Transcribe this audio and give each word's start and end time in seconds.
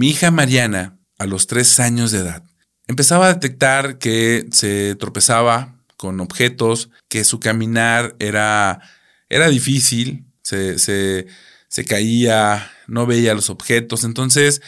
Mi 0.00 0.08
hija 0.08 0.30
Mariana, 0.30 0.98
a 1.18 1.26
los 1.26 1.46
tres 1.46 1.78
años 1.78 2.10
de 2.10 2.20
edad, 2.20 2.42
empezaba 2.86 3.26
a 3.26 3.34
detectar 3.34 3.98
que 3.98 4.46
se 4.50 4.94
tropezaba 4.94 5.76
con 5.98 6.20
objetos, 6.20 6.88
que 7.08 7.22
su 7.22 7.38
caminar 7.38 8.16
era, 8.18 8.80
era 9.28 9.50
difícil, 9.50 10.24
se, 10.40 10.78
se, 10.78 11.84
caía, 11.84 12.72
no 12.86 13.04
veía 13.04 13.34
los 13.34 13.50
objetos. 13.50 14.04
Entonces, 14.04 14.62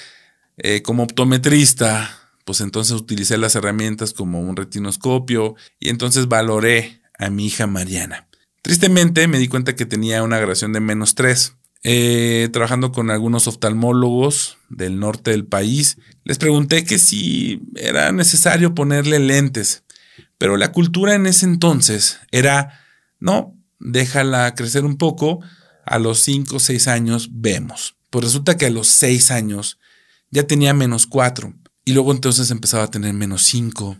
eh, 0.58 0.82
como 0.82 1.04
optometrista, 1.04 2.14
pues 2.44 2.60
entonces 2.60 2.94
utilicé 2.94 3.38
las 3.38 3.54
herramientas 3.54 4.12
como 4.12 4.38
un 4.38 4.54
retinoscopio 4.54 5.54
y 5.80 5.88
entonces 5.88 6.28
valoré 6.28 7.00
a 7.18 7.30
mi 7.30 7.46
hija 7.46 7.66
Mariana. 7.66 8.28
Tristemente 8.60 9.26
me 9.28 9.38
di 9.38 9.48
cuenta 9.48 9.76
que 9.76 9.86
tenía 9.86 10.22
una 10.24 10.36
gradación 10.36 10.74
de 10.74 10.80
menos 10.80 11.14
3. 11.14 11.54
Eh, 11.84 12.48
trabajando 12.52 12.92
con 12.92 13.10
algunos 13.10 13.48
oftalmólogos 13.48 14.56
del 14.68 15.00
norte 15.00 15.32
del 15.32 15.46
país, 15.46 15.98
les 16.22 16.38
pregunté 16.38 16.84
que 16.84 16.98
si 16.98 17.60
era 17.74 18.12
necesario 18.12 18.74
ponerle 18.74 19.18
lentes, 19.18 19.82
pero 20.38 20.56
la 20.56 20.70
cultura 20.70 21.14
en 21.14 21.26
ese 21.26 21.44
entonces 21.44 22.20
era, 22.30 22.80
no, 23.18 23.56
déjala 23.80 24.54
crecer 24.54 24.84
un 24.84 24.96
poco, 24.96 25.40
a 25.84 25.98
los 25.98 26.20
5 26.20 26.56
o 26.56 26.60
6 26.60 26.88
años 26.88 27.28
vemos. 27.32 27.96
Pues 28.10 28.24
resulta 28.26 28.56
que 28.56 28.66
a 28.66 28.70
los 28.70 28.88
6 28.88 29.30
años 29.32 29.78
ya 30.30 30.46
tenía 30.46 30.74
menos 30.74 31.06
4 31.06 31.52
y 31.84 31.92
luego 31.92 32.12
entonces 32.12 32.50
empezaba 32.50 32.84
a 32.84 32.90
tener 32.90 33.12
menos 33.14 33.42
5, 33.42 33.96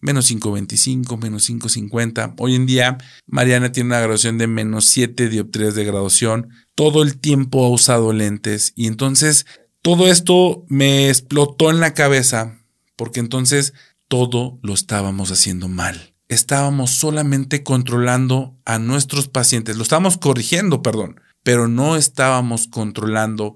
menos 0.00 0.30
5.25, 0.30 1.20
menos 1.20 1.48
5.50. 1.48 2.34
Hoy 2.38 2.54
en 2.54 2.66
día 2.66 2.98
Mariana 3.26 3.72
tiene 3.72 3.88
una 3.88 4.00
graduación 4.00 4.38
de 4.38 4.46
menos 4.46 4.86
7 4.86 5.28
dioptrías 5.28 5.74
de 5.74 5.84
graduación. 5.84 6.50
Todo 6.74 7.02
el 7.02 7.18
tiempo 7.18 7.64
ha 7.64 7.70
usado 7.70 8.12
lentes 8.12 8.72
y 8.76 8.86
entonces 8.86 9.46
todo 9.82 10.08
esto 10.08 10.64
me 10.68 11.08
explotó 11.08 11.70
en 11.70 11.80
la 11.80 11.94
cabeza 11.94 12.58
porque 12.96 13.20
entonces 13.20 13.74
todo 14.08 14.58
lo 14.62 14.74
estábamos 14.74 15.30
haciendo 15.30 15.68
mal. 15.68 16.14
Estábamos 16.28 16.90
solamente 16.90 17.62
controlando 17.62 18.56
a 18.64 18.78
nuestros 18.78 19.28
pacientes, 19.28 19.76
lo 19.76 19.84
estábamos 19.84 20.16
corrigiendo, 20.16 20.82
perdón, 20.82 21.20
pero 21.44 21.68
no 21.68 21.96
estábamos 21.96 22.66
controlando 22.66 23.54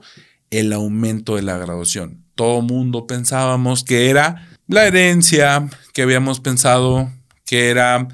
el 0.50 0.72
aumento 0.72 1.36
de 1.36 1.42
la 1.42 1.58
graduación. 1.58 2.24
Todo 2.36 2.62
mundo 2.62 3.06
pensábamos 3.06 3.82
que 3.82 4.08
era 4.08 4.48
la 4.70 4.86
herencia, 4.86 5.68
que 5.92 6.02
habíamos 6.02 6.40
pensado 6.40 7.10
que 7.44 7.70
era 7.70 8.08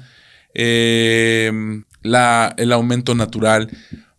eh, 0.53 1.51
la, 2.01 2.53
el 2.57 2.73
aumento 2.73 3.15
natural 3.15 3.69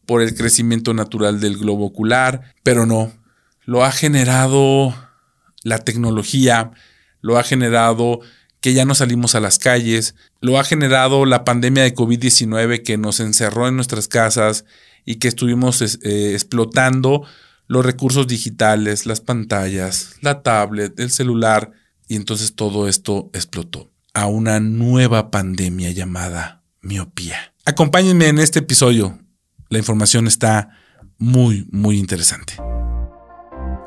por 0.07 0.23
el 0.23 0.35
crecimiento 0.35 0.95
natural 0.95 1.41
del 1.41 1.59
globo 1.59 1.87
ocular, 1.87 2.55
pero 2.63 2.87
no, 2.87 3.13
lo 3.65 3.85
ha 3.85 3.93
generado 3.93 4.95
la 5.65 5.79
tecnología, 5.79 6.71
lo 7.21 7.39
ha 7.39 7.43
generado 7.43 8.21
que 8.61 8.73
ya 8.73 8.85
no 8.85 8.95
salimos 8.95 9.35
a 9.35 9.41
las 9.41 9.59
calles, 9.59 10.15
lo 10.41 10.59
ha 10.59 10.65
generado 10.65 11.27
la 11.27 11.45
pandemia 11.45 11.83
de 11.83 11.95
COVID-19 11.95 12.83
que 12.83 12.97
nos 12.97 13.21
encerró 13.21 13.69
en 13.69 13.77
nuestras 13.77 14.09
casas 14.09 14.65
y 15.05 15.17
que 15.17 15.29
estuvimos 15.29 15.83
eh, 15.83 16.33
explotando 16.33 17.25
los 17.67 17.85
recursos 17.85 18.27
digitales, 18.27 19.07
las 19.07 19.21
pantallas, 19.21 20.17
la 20.23 20.43
tablet, 20.43 20.99
el 20.99 21.11
celular, 21.11 21.73
y 22.09 22.17
entonces 22.17 22.55
todo 22.55 22.89
esto 22.89 23.31
explotó 23.33 23.91
a 24.15 24.27
una 24.27 24.59
nueva 24.59 25.31
pandemia 25.31 25.91
llamada 25.91 26.63
miopía. 26.81 27.55
Acompáñenme 27.65 28.29
en 28.29 28.39
este 28.39 28.61
episodio. 28.61 29.19
La 29.69 29.79
información 29.79 30.27
está 30.27 30.71
muy, 31.19 31.69
muy 31.71 31.99
interesante. 31.99 32.55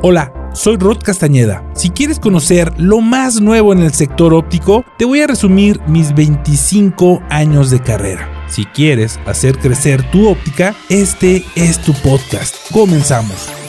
Hola, 0.03 0.33
soy 0.53 0.77
Rod 0.77 0.99
Castañeda. 0.99 1.63
Si 1.75 1.89
quieres 1.89 2.19
conocer 2.19 2.71
lo 2.79 3.01
más 3.01 3.39
nuevo 3.39 3.71
en 3.73 3.83
el 3.83 3.93
sector 3.93 4.33
óptico, 4.33 4.83
te 4.97 5.05
voy 5.05 5.21
a 5.21 5.27
resumir 5.27 5.79
mis 5.87 6.13
25 6.15 7.21
años 7.29 7.69
de 7.69 7.81
carrera. 7.81 8.27
Si 8.47 8.65
quieres 8.65 9.19
hacer 9.25 9.59
crecer 9.59 10.09
tu 10.11 10.27
óptica, 10.27 10.75
este 10.89 11.45
es 11.55 11.79
tu 11.79 11.93
podcast. 11.93 12.55
Comenzamos. 12.71 13.60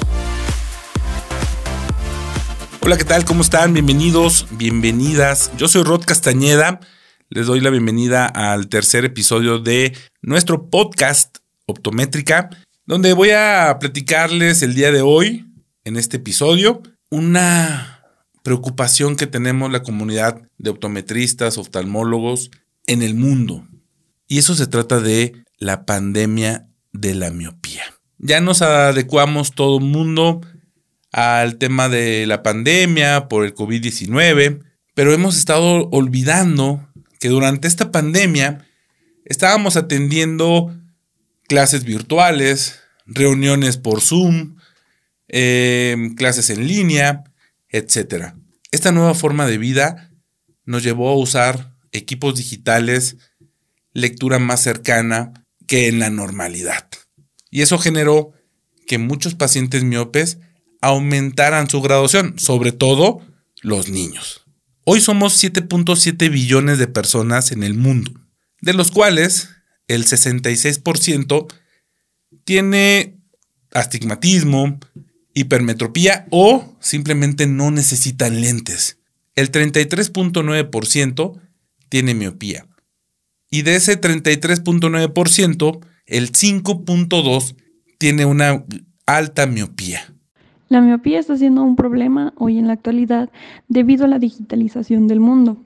Hola, 2.84 2.96
¿qué 2.98 3.04
tal? 3.04 3.24
¿Cómo 3.24 3.42
están? 3.42 3.74
Bienvenidos, 3.74 4.48
bienvenidas. 4.50 5.52
Yo 5.56 5.68
soy 5.68 5.84
Rod 5.84 6.04
Castañeda. 6.04 6.80
Les 7.28 7.46
doy 7.46 7.60
la 7.60 7.70
bienvenida 7.70 8.26
al 8.26 8.66
tercer 8.68 9.04
episodio 9.04 9.60
de 9.60 9.96
nuestro 10.20 10.68
podcast 10.68 11.38
Optométrica, 11.66 12.50
donde 12.84 13.12
voy 13.12 13.30
a 13.30 13.76
platicarles 13.78 14.62
el 14.62 14.74
día 14.74 14.90
de 14.90 15.00
hoy, 15.00 15.46
en 15.84 15.96
este 15.96 16.16
episodio, 16.16 16.82
una 17.08 18.04
preocupación 18.42 19.14
que 19.14 19.28
tenemos 19.28 19.70
la 19.70 19.84
comunidad 19.84 20.42
de 20.58 20.70
optometristas, 20.70 21.58
oftalmólogos 21.58 22.50
en 22.88 23.02
el 23.02 23.14
mundo. 23.14 23.64
Y 24.26 24.38
eso 24.38 24.56
se 24.56 24.66
trata 24.66 24.98
de 24.98 25.44
la 25.56 25.86
pandemia 25.86 26.66
de 26.92 27.14
la 27.14 27.30
miopía. 27.30 27.84
Ya 28.18 28.40
nos 28.40 28.60
adecuamos 28.60 29.52
todo 29.52 29.78
el 29.78 29.84
mundo 29.84 30.40
al 31.12 31.58
tema 31.58 31.88
de 31.90 32.26
la 32.26 32.42
pandemia 32.42 33.28
por 33.28 33.44
el 33.44 33.54
COVID-19, 33.54 34.62
pero 34.94 35.12
hemos 35.12 35.36
estado 35.36 35.88
olvidando 35.90 36.88
que 37.20 37.28
durante 37.28 37.68
esta 37.68 37.92
pandemia 37.92 38.66
estábamos 39.24 39.76
atendiendo 39.76 40.74
clases 41.46 41.84
virtuales, 41.84 42.80
reuniones 43.06 43.76
por 43.76 44.00
Zoom, 44.00 44.56
em, 45.28 46.14
clases 46.14 46.50
en 46.50 46.66
línea, 46.66 47.24
etc. 47.68 48.34
Esta 48.70 48.90
nueva 48.90 49.14
forma 49.14 49.46
de 49.46 49.58
vida 49.58 50.10
nos 50.64 50.82
llevó 50.82 51.10
a 51.10 51.16
usar 51.16 51.74
equipos 51.92 52.36
digitales, 52.36 53.16
lectura 53.92 54.38
más 54.38 54.60
cercana 54.62 55.44
que 55.66 55.88
en 55.88 55.98
la 55.98 56.10
normalidad. 56.10 56.88
Y 57.50 57.60
eso 57.60 57.78
generó 57.78 58.32
que 58.86 58.96
muchos 58.96 59.34
pacientes 59.34 59.84
miopes 59.84 60.38
aumentaran 60.82 61.70
su 61.70 61.80
graduación, 61.80 62.38
sobre 62.38 62.72
todo 62.72 63.22
los 63.62 63.88
niños. 63.88 64.44
Hoy 64.84 65.00
somos 65.00 65.42
7.7 65.42 66.30
billones 66.30 66.78
de 66.78 66.88
personas 66.88 67.52
en 67.52 67.62
el 67.62 67.74
mundo, 67.74 68.12
de 68.60 68.74
los 68.74 68.90
cuales 68.90 69.48
el 69.86 70.04
66% 70.04 71.46
tiene 72.44 73.20
astigmatismo, 73.72 74.80
hipermetropía 75.34 76.26
o 76.30 76.76
simplemente 76.80 77.46
no 77.46 77.70
necesitan 77.70 78.40
lentes. 78.40 78.98
El 79.34 79.50
33.9% 79.50 81.40
tiene 81.88 82.14
miopía. 82.14 82.66
Y 83.50 83.62
de 83.62 83.76
ese 83.76 84.00
33.9%, 84.00 85.86
el 86.06 86.32
5.2% 86.32 87.56
tiene 87.98 88.24
una 88.24 88.64
alta 89.06 89.46
miopía. 89.46 90.11
La 90.72 90.80
miopía 90.80 91.18
está 91.18 91.36
siendo 91.36 91.62
un 91.62 91.76
problema 91.76 92.32
hoy 92.38 92.56
en 92.56 92.66
la 92.66 92.72
actualidad 92.72 93.28
debido 93.68 94.06
a 94.06 94.08
la 94.08 94.18
digitalización 94.18 95.06
del 95.06 95.20
mundo, 95.20 95.58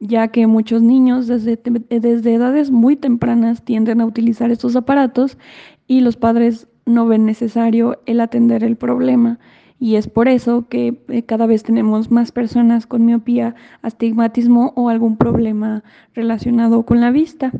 ya 0.00 0.28
que 0.28 0.46
muchos 0.46 0.82
niños 0.82 1.28
desde, 1.28 1.58
desde 1.88 2.34
edades 2.34 2.70
muy 2.70 2.94
tempranas 2.94 3.64
tienden 3.64 4.02
a 4.02 4.04
utilizar 4.04 4.50
estos 4.50 4.76
aparatos 4.76 5.38
y 5.86 6.02
los 6.02 6.18
padres 6.18 6.66
no 6.84 7.06
ven 7.06 7.24
necesario 7.24 8.02
el 8.04 8.20
atender 8.20 8.64
el 8.64 8.76
problema. 8.76 9.38
Y 9.80 9.96
es 9.96 10.08
por 10.08 10.28
eso 10.28 10.68
que 10.68 11.02
eh, 11.08 11.22
cada 11.22 11.46
vez 11.46 11.62
tenemos 11.62 12.10
más 12.10 12.30
personas 12.30 12.86
con 12.86 13.06
miopía, 13.06 13.54
astigmatismo 13.80 14.74
o 14.76 14.90
algún 14.90 15.16
problema 15.16 15.84
relacionado 16.12 16.84
con 16.84 17.00
la 17.00 17.10
vista. 17.10 17.50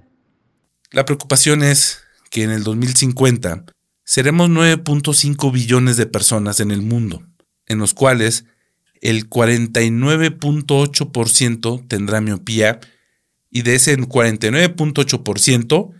La 0.91 1.07
preocupación 1.07 1.63
es 1.63 2.03
que 2.29 2.43
en 2.43 2.51
el 2.51 2.63
2050 2.63 3.65
seremos 4.09 4.49
9.5 4.49 5.53
billones 5.53 5.99
de 5.99 6.07
personas 6.07 6.61
en 6.61 6.71
el 6.71 6.81
mundo, 6.81 7.27
en 7.67 7.77
los 7.77 7.93
cuales 7.93 8.47
el 9.03 9.29
49.8% 9.29 11.87
tendrá 11.87 12.23
miopía 12.23 12.81
y 13.51 13.61
de 13.63 13.75
ese 13.75 13.99
49.8%, 13.99 15.91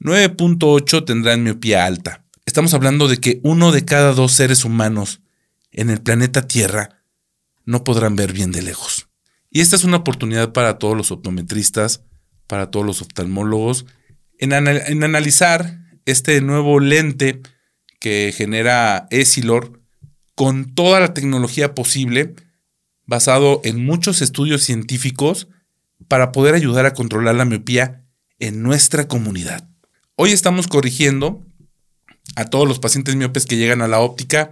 9.8 0.00 1.04
tendrán 1.04 1.44
miopía 1.44 1.86
alta. 1.86 2.24
Estamos 2.46 2.74
hablando 2.74 3.06
de 3.06 3.18
que 3.18 3.38
uno 3.44 3.70
de 3.70 3.84
cada 3.84 4.12
dos 4.12 4.32
seres 4.32 4.64
humanos 4.64 5.20
en 5.70 5.88
el 5.88 6.02
planeta 6.02 6.48
Tierra 6.48 7.04
no 7.64 7.84
podrán 7.84 8.16
ver 8.16 8.32
bien 8.32 8.50
de 8.50 8.62
lejos. 8.62 9.06
Y 9.52 9.60
esta 9.60 9.76
es 9.76 9.84
una 9.84 9.98
oportunidad 9.98 10.52
para 10.52 10.80
todos 10.80 10.96
los 10.96 11.12
optometristas, 11.12 12.02
para 12.48 12.72
todos 12.72 12.84
los 12.84 13.02
oftalmólogos, 13.02 13.86
en, 14.40 14.52
en 14.52 15.04
analizar 15.04 15.78
este 16.06 16.40
nuevo 16.40 16.80
lente 16.80 17.40
que 18.02 18.34
genera 18.36 19.06
Esilor 19.10 19.80
con 20.34 20.74
toda 20.74 20.98
la 20.98 21.14
tecnología 21.14 21.72
posible, 21.72 22.34
basado 23.06 23.60
en 23.62 23.86
muchos 23.86 24.22
estudios 24.22 24.64
científicos 24.64 25.46
para 26.08 26.32
poder 26.32 26.56
ayudar 26.56 26.84
a 26.84 26.94
controlar 26.94 27.36
la 27.36 27.44
miopía 27.44 28.04
en 28.40 28.60
nuestra 28.60 29.06
comunidad. 29.06 29.68
Hoy 30.16 30.32
estamos 30.32 30.66
corrigiendo 30.66 31.46
a 32.34 32.46
todos 32.46 32.66
los 32.66 32.80
pacientes 32.80 33.14
miopes 33.14 33.46
que 33.46 33.56
llegan 33.56 33.82
a 33.82 33.88
la 33.88 34.00
óptica 34.00 34.50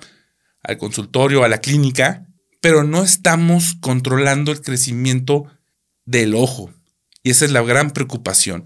al 0.62 0.78
consultorio, 0.78 1.42
a 1.42 1.48
la 1.48 1.58
clínica, 1.58 2.28
pero 2.60 2.84
no 2.84 3.02
estamos 3.02 3.74
controlando 3.80 4.52
el 4.52 4.62
crecimiento 4.62 5.46
del 6.04 6.36
ojo. 6.36 6.72
Y 7.24 7.30
esa 7.30 7.46
es 7.46 7.50
la 7.50 7.62
gran 7.62 7.90
preocupación. 7.90 8.62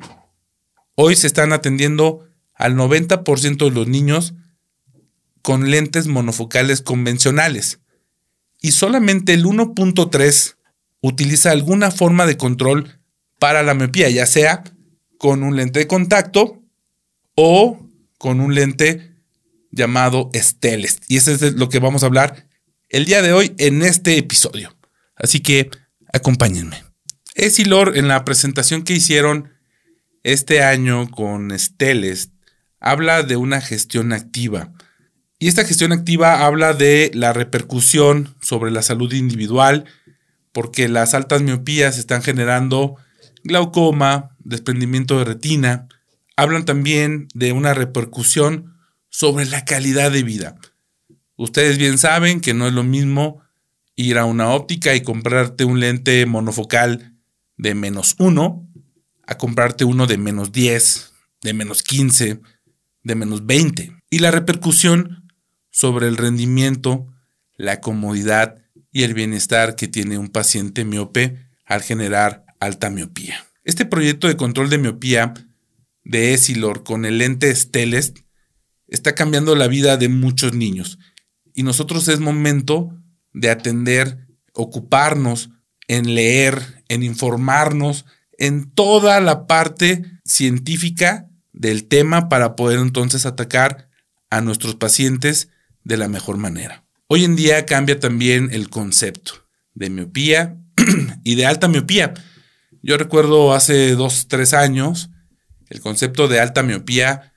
Hoy 0.94 1.16
se 1.16 1.26
están 1.26 1.54
atendiendo 1.54 2.28
al 2.52 2.76
90% 2.76 3.64
de 3.64 3.70
los 3.70 3.88
niños 3.88 4.34
con 5.44 5.70
lentes 5.70 6.06
monofocales 6.06 6.80
convencionales 6.80 7.80
y 8.62 8.72
solamente 8.72 9.34
el 9.34 9.44
1.3 9.44 10.56
utiliza 11.02 11.50
alguna 11.50 11.90
forma 11.90 12.24
de 12.24 12.38
control 12.38 12.98
para 13.38 13.62
la 13.62 13.74
miopía, 13.74 14.08
ya 14.08 14.24
sea 14.24 14.64
con 15.18 15.42
un 15.42 15.54
lente 15.54 15.80
de 15.80 15.86
contacto 15.86 16.62
o 17.34 17.86
con 18.16 18.40
un 18.40 18.54
lente 18.54 19.12
llamado 19.70 20.30
Stellest. 20.34 21.04
Y 21.08 21.18
eso 21.18 21.32
es 21.32 21.42
lo 21.56 21.68
que 21.68 21.78
vamos 21.78 22.02
a 22.02 22.06
hablar 22.06 22.48
el 22.88 23.04
día 23.04 23.20
de 23.20 23.34
hoy 23.34 23.54
en 23.58 23.82
este 23.82 24.16
episodio. 24.16 24.74
Así 25.14 25.40
que 25.40 25.68
acompáñenme. 26.10 26.82
Esilor 27.34 27.98
en 27.98 28.08
la 28.08 28.24
presentación 28.24 28.82
que 28.82 28.94
hicieron 28.94 29.52
este 30.22 30.62
año 30.62 31.10
con 31.10 31.50
Stellest 31.58 32.32
habla 32.80 33.22
de 33.22 33.36
una 33.36 33.60
gestión 33.60 34.14
activa 34.14 34.72
y 35.44 35.48
esta 35.48 35.66
gestión 35.66 35.92
activa 35.92 36.46
habla 36.46 36.72
de 36.72 37.10
la 37.12 37.34
repercusión 37.34 38.34
sobre 38.40 38.70
la 38.70 38.80
salud 38.80 39.12
individual, 39.12 39.84
porque 40.52 40.88
las 40.88 41.12
altas 41.12 41.42
miopías 41.42 41.98
están 41.98 42.22
generando 42.22 42.96
glaucoma, 43.42 44.34
desprendimiento 44.38 45.18
de 45.18 45.26
retina. 45.26 45.86
Hablan 46.34 46.64
también 46.64 47.28
de 47.34 47.52
una 47.52 47.74
repercusión 47.74 48.78
sobre 49.10 49.44
la 49.44 49.66
calidad 49.66 50.10
de 50.10 50.22
vida. 50.22 50.56
Ustedes 51.36 51.76
bien 51.76 51.98
saben 51.98 52.40
que 52.40 52.54
no 52.54 52.66
es 52.66 52.72
lo 52.72 52.82
mismo 52.82 53.42
ir 53.96 54.16
a 54.16 54.24
una 54.24 54.48
óptica 54.48 54.94
y 54.94 55.02
comprarte 55.02 55.66
un 55.66 55.78
lente 55.78 56.24
monofocal 56.24 57.18
de 57.58 57.74
menos 57.74 58.16
uno 58.18 58.66
a 59.26 59.36
comprarte 59.36 59.84
uno 59.84 60.06
de 60.06 60.16
menos 60.16 60.52
10, 60.52 61.12
de 61.42 61.52
menos 61.52 61.82
15, 61.82 62.40
de 63.02 63.14
menos 63.14 63.44
20. 63.44 63.94
Y 64.08 64.20
la 64.20 64.30
repercusión 64.30 65.20
sobre 65.74 66.06
el 66.06 66.16
rendimiento, 66.16 67.12
la 67.56 67.80
comodidad 67.80 68.62
y 68.92 69.02
el 69.02 69.12
bienestar 69.12 69.74
que 69.74 69.88
tiene 69.88 70.18
un 70.18 70.28
paciente 70.28 70.84
miope 70.84 71.48
al 71.66 71.82
generar 71.82 72.46
alta 72.60 72.90
miopía. 72.90 73.44
Este 73.64 73.84
proyecto 73.84 74.28
de 74.28 74.36
control 74.36 74.70
de 74.70 74.78
miopía 74.78 75.34
de 76.04 76.32
Esilor 76.32 76.84
con 76.84 77.04
el 77.04 77.18
lente 77.18 77.52
Stellest 77.52 78.20
está 78.86 79.16
cambiando 79.16 79.56
la 79.56 79.66
vida 79.66 79.96
de 79.96 80.08
muchos 80.08 80.54
niños 80.54 81.00
y 81.54 81.64
nosotros 81.64 82.06
es 82.06 82.20
momento 82.20 82.96
de 83.32 83.50
atender, 83.50 84.28
ocuparnos 84.52 85.50
en 85.88 86.14
leer, 86.14 86.84
en 86.88 87.02
informarnos, 87.02 88.04
en 88.38 88.70
toda 88.70 89.20
la 89.20 89.48
parte 89.48 90.04
científica 90.24 91.28
del 91.52 91.88
tema 91.88 92.28
para 92.28 92.54
poder 92.54 92.78
entonces 92.78 93.26
atacar 93.26 93.88
a 94.30 94.40
nuestros 94.40 94.76
pacientes 94.76 95.48
de 95.84 95.96
la 95.96 96.08
mejor 96.08 96.36
manera. 96.38 96.84
Hoy 97.06 97.24
en 97.24 97.36
día 97.36 97.64
cambia 97.66 98.00
también 98.00 98.48
el 98.52 98.70
concepto 98.70 99.46
de 99.74 99.90
miopía 99.90 100.58
y 101.24 101.34
de 101.34 101.46
alta 101.46 101.68
miopía. 101.68 102.14
Yo 102.82 102.96
recuerdo 102.96 103.54
hace 103.54 103.94
dos, 103.94 104.26
tres 104.28 104.52
años, 104.54 105.10
el 105.68 105.80
concepto 105.80 106.28
de 106.28 106.40
alta 106.40 106.62
miopía 106.62 107.32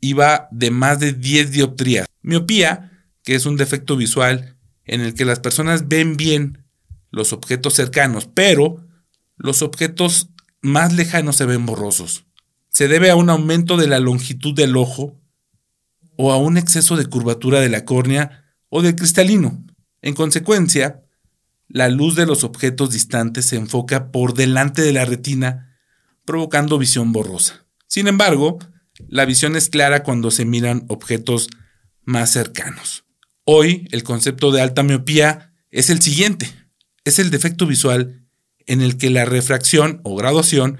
iba 0.00 0.48
de 0.50 0.70
más 0.70 0.98
de 0.98 1.12
10 1.12 1.52
dioptrías. 1.52 2.06
Miopía, 2.22 3.06
que 3.22 3.34
es 3.34 3.46
un 3.46 3.56
defecto 3.56 3.96
visual 3.96 4.56
en 4.84 5.00
el 5.00 5.14
que 5.14 5.24
las 5.24 5.40
personas 5.40 5.88
ven 5.88 6.16
bien 6.16 6.64
los 7.10 7.32
objetos 7.32 7.74
cercanos, 7.74 8.28
pero 8.32 8.84
los 9.36 9.62
objetos 9.62 10.30
más 10.60 10.92
lejanos 10.92 11.36
se 11.36 11.46
ven 11.46 11.66
borrosos. 11.66 12.24
Se 12.68 12.88
debe 12.88 13.10
a 13.10 13.16
un 13.16 13.30
aumento 13.30 13.76
de 13.76 13.86
la 13.86 14.00
longitud 14.00 14.54
del 14.54 14.76
ojo 14.76 15.20
o 16.16 16.32
a 16.32 16.38
un 16.38 16.58
exceso 16.58 16.96
de 16.96 17.06
curvatura 17.06 17.60
de 17.60 17.68
la 17.68 17.84
córnea 17.84 18.44
o 18.68 18.82
del 18.82 18.96
cristalino. 18.96 19.64
En 20.00 20.14
consecuencia, 20.14 21.02
la 21.68 21.88
luz 21.88 22.16
de 22.16 22.26
los 22.26 22.44
objetos 22.44 22.90
distantes 22.90 23.46
se 23.46 23.56
enfoca 23.56 24.12
por 24.12 24.34
delante 24.34 24.82
de 24.82 24.92
la 24.92 25.04
retina, 25.04 25.78
provocando 26.24 26.78
visión 26.78 27.12
borrosa. 27.12 27.66
Sin 27.86 28.08
embargo, 28.08 28.58
la 29.08 29.24
visión 29.24 29.56
es 29.56 29.68
clara 29.68 30.02
cuando 30.02 30.30
se 30.30 30.44
miran 30.44 30.84
objetos 30.88 31.48
más 32.04 32.30
cercanos. 32.30 33.04
Hoy, 33.44 33.88
el 33.90 34.02
concepto 34.02 34.52
de 34.52 34.60
alta 34.60 34.82
miopía 34.82 35.52
es 35.70 35.90
el 35.90 36.00
siguiente. 36.00 36.52
Es 37.04 37.18
el 37.18 37.30
defecto 37.30 37.66
visual 37.66 38.26
en 38.66 38.80
el 38.80 38.96
que 38.96 39.10
la 39.10 39.24
refracción 39.24 40.00
o 40.04 40.14
graduación 40.14 40.78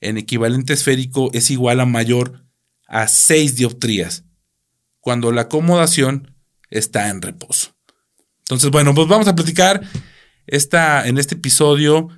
en 0.00 0.18
equivalente 0.18 0.72
esférico 0.72 1.30
es 1.32 1.50
igual 1.50 1.80
a 1.80 1.86
mayor 1.86 2.44
a 2.86 3.08
6 3.08 3.56
dioptrías, 3.56 4.24
cuando 5.02 5.32
la 5.32 5.42
acomodación 5.42 6.34
está 6.70 7.10
en 7.10 7.20
reposo. 7.20 7.74
Entonces, 8.44 8.70
bueno, 8.70 8.94
pues 8.94 9.08
vamos 9.08 9.28
a 9.28 9.34
platicar 9.34 9.82
esta, 10.46 11.06
en 11.06 11.18
este 11.18 11.34
episodio 11.34 12.08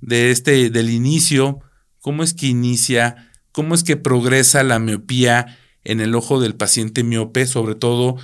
de 0.00 0.30
este, 0.30 0.70
del 0.70 0.88
inicio, 0.88 1.60
cómo 2.00 2.22
es 2.22 2.32
que 2.32 2.46
inicia, 2.46 3.30
cómo 3.50 3.74
es 3.74 3.82
que 3.82 3.96
progresa 3.96 4.62
la 4.62 4.78
miopía 4.78 5.58
en 5.84 6.00
el 6.00 6.14
ojo 6.14 6.40
del 6.40 6.54
paciente 6.54 7.02
miope, 7.02 7.46
sobre 7.46 7.74
todo 7.74 8.16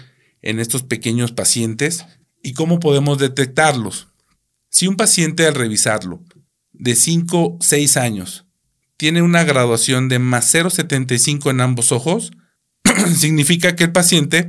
en 0.43 0.61
estos 0.61 0.85
pequeños 0.85 1.33
pacientes, 1.33 2.07
y 2.41 2.55
cómo 2.55 2.79
podemos 2.79 3.19
detectarlos. 3.19 4.09
Si 4.71 4.87
un 4.87 4.97
paciente 4.97 5.45
al 5.47 5.57
revisarlo 5.57 6.23
de 6.73 6.95
5, 6.95 7.59
6 7.61 7.97
años 7.97 8.47
tiene 8.97 9.23
una 9.23 9.43
graduación 9.43 10.09
de 10.09 10.21
más 10.21 10.55
0,75 10.55 11.51
en 11.51 11.61
ambos 11.61 11.91
ojos, 11.91 12.31
significa 13.17 13.77
que 13.77 13.85
el 13.85 13.93
paciente 13.93 14.49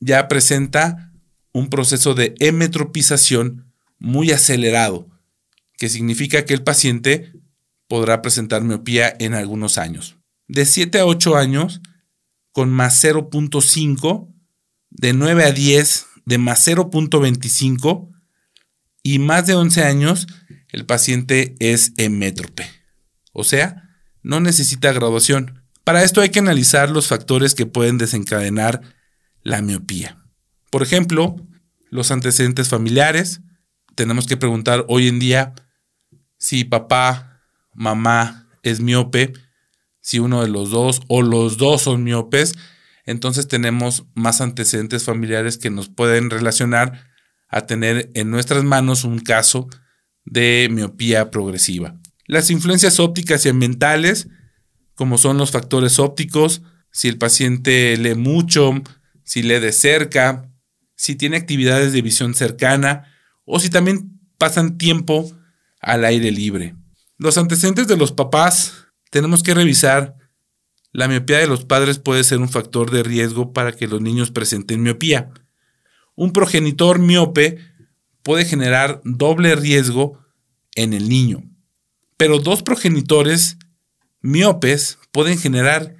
ya 0.00 0.28
presenta 0.28 1.12
un 1.52 1.68
proceso 1.68 2.14
de 2.14 2.34
hemetropización 2.38 3.72
muy 3.98 4.30
acelerado, 4.30 5.08
que 5.76 5.88
significa 5.88 6.44
que 6.44 6.54
el 6.54 6.62
paciente 6.62 7.32
podrá 7.88 8.22
presentar 8.22 8.62
miopía 8.62 9.14
en 9.18 9.34
algunos 9.34 9.78
años. 9.78 10.16
De 10.48 10.64
7 10.64 11.00
a 11.00 11.06
8 11.06 11.36
años, 11.36 11.80
con 12.52 12.70
más 12.70 13.02
0.5, 13.02 14.32
de 14.90 15.12
9 15.12 15.44
a 15.44 15.52
10, 15.52 16.06
de 16.24 16.38
más 16.38 16.66
0.25, 16.66 18.10
y 19.02 19.18
más 19.18 19.46
de 19.46 19.54
11 19.54 19.82
años, 19.82 20.26
el 20.68 20.86
paciente 20.86 21.56
es 21.58 21.92
hemétrope. 21.96 22.68
O 23.32 23.44
sea, 23.44 23.90
no 24.22 24.40
necesita 24.40 24.92
graduación. 24.92 25.59
Para 25.84 26.02
esto 26.02 26.20
hay 26.20 26.30
que 26.30 26.38
analizar 26.38 26.90
los 26.90 27.08
factores 27.08 27.54
que 27.54 27.66
pueden 27.66 27.98
desencadenar 27.98 28.80
la 29.42 29.62
miopía. 29.62 30.18
Por 30.70 30.82
ejemplo, 30.82 31.36
los 31.90 32.10
antecedentes 32.10 32.68
familiares. 32.68 33.40
Tenemos 33.94 34.26
que 34.26 34.36
preguntar 34.36 34.84
hoy 34.88 35.08
en 35.08 35.18
día 35.18 35.54
si 36.38 36.64
papá, 36.64 37.42
mamá 37.74 38.48
es 38.62 38.80
miope, 38.80 39.32
si 40.00 40.18
uno 40.18 40.42
de 40.42 40.48
los 40.48 40.70
dos 40.70 41.02
o 41.08 41.22
los 41.22 41.58
dos 41.58 41.82
son 41.82 42.02
miopes, 42.02 42.54
entonces 43.04 43.48
tenemos 43.48 44.04
más 44.14 44.40
antecedentes 44.40 45.04
familiares 45.04 45.58
que 45.58 45.70
nos 45.70 45.88
pueden 45.88 46.30
relacionar 46.30 47.10
a 47.48 47.62
tener 47.66 48.10
en 48.14 48.30
nuestras 48.30 48.64
manos 48.64 49.04
un 49.04 49.18
caso 49.18 49.68
de 50.24 50.68
miopía 50.70 51.30
progresiva. 51.30 51.96
Las 52.26 52.50
influencias 52.50 53.00
ópticas 53.00 53.44
y 53.44 53.48
ambientales 53.48 54.28
como 55.00 55.16
son 55.16 55.38
los 55.38 55.50
factores 55.50 55.98
ópticos, 55.98 56.60
si 56.90 57.08
el 57.08 57.16
paciente 57.16 57.96
lee 57.96 58.16
mucho, 58.16 58.82
si 59.24 59.42
lee 59.42 59.58
de 59.58 59.72
cerca, 59.72 60.52
si 60.94 61.14
tiene 61.14 61.38
actividades 61.38 61.94
de 61.94 62.02
visión 62.02 62.34
cercana 62.34 63.10
o 63.46 63.60
si 63.60 63.70
también 63.70 64.20
pasan 64.36 64.76
tiempo 64.76 65.34
al 65.80 66.04
aire 66.04 66.30
libre. 66.30 66.74
Los 67.16 67.38
antecedentes 67.38 67.88
de 67.88 67.96
los 67.96 68.12
papás, 68.12 68.88
tenemos 69.08 69.42
que 69.42 69.54
revisar. 69.54 70.16
La 70.92 71.08
miopía 71.08 71.38
de 71.38 71.46
los 71.46 71.64
padres 71.64 71.98
puede 71.98 72.22
ser 72.22 72.36
un 72.36 72.50
factor 72.50 72.90
de 72.90 73.02
riesgo 73.02 73.54
para 73.54 73.72
que 73.72 73.88
los 73.88 74.02
niños 74.02 74.30
presenten 74.30 74.82
miopía. 74.82 75.30
Un 76.14 76.34
progenitor 76.34 76.98
miope 76.98 77.56
puede 78.22 78.44
generar 78.44 79.00
doble 79.04 79.56
riesgo 79.56 80.18
en 80.74 80.92
el 80.92 81.08
niño, 81.08 81.42
pero 82.18 82.38
dos 82.38 82.62
progenitores 82.62 83.56
miopes 84.20 84.98
pueden 85.12 85.38
generar 85.38 85.96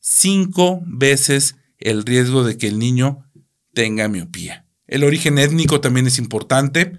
cinco 0.00 0.82
veces 0.84 1.56
el 1.78 2.04
riesgo 2.04 2.44
de 2.44 2.58
que 2.58 2.68
el 2.68 2.78
niño 2.78 3.30
tenga 3.72 4.08
miopía. 4.08 4.66
El 4.86 5.04
origen 5.04 5.38
étnico 5.38 5.80
también 5.80 6.06
es 6.06 6.18
importante. 6.18 6.98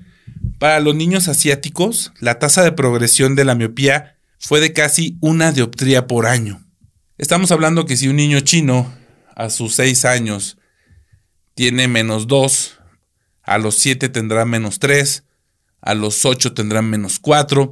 Para 0.60 0.80
los 0.80 0.96
niños 0.96 1.28
asiáticos, 1.28 2.12
la 2.20 2.40
tasa 2.40 2.64
de 2.64 2.72
progresión 2.72 3.36
de 3.36 3.46
la 3.46 3.56
miopía 3.56 4.18
fue 4.40 4.60
de 4.60 4.74
casi 4.74 5.18
una 5.22 5.52
dioptría 5.52 6.08
por 6.08 6.26
año. 6.26 6.66
Estamos 7.18 7.52
hablando 7.52 7.86
que 7.86 7.98
si 7.98 8.08
un 8.08 8.16
niño 8.16 8.40
chino 8.40 8.94
a 9.36 9.50
sus 9.50 9.76
seis 9.76 10.06
años 10.06 10.58
tiene 11.54 11.88
menos 11.88 12.28
dos, 12.28 12.80
a 13.44 13.58
los 13.58 13.76
7 13.76 14.10
tendrán 14.10 14.50
menos 14.50 14.80
3, 14.80 15.24
a 15.82 15.94
los 15.94 16.26
8 16.26 16.54
tendrán 16.54 16.90
menos 16.90 17.20
4. 17.20 17.72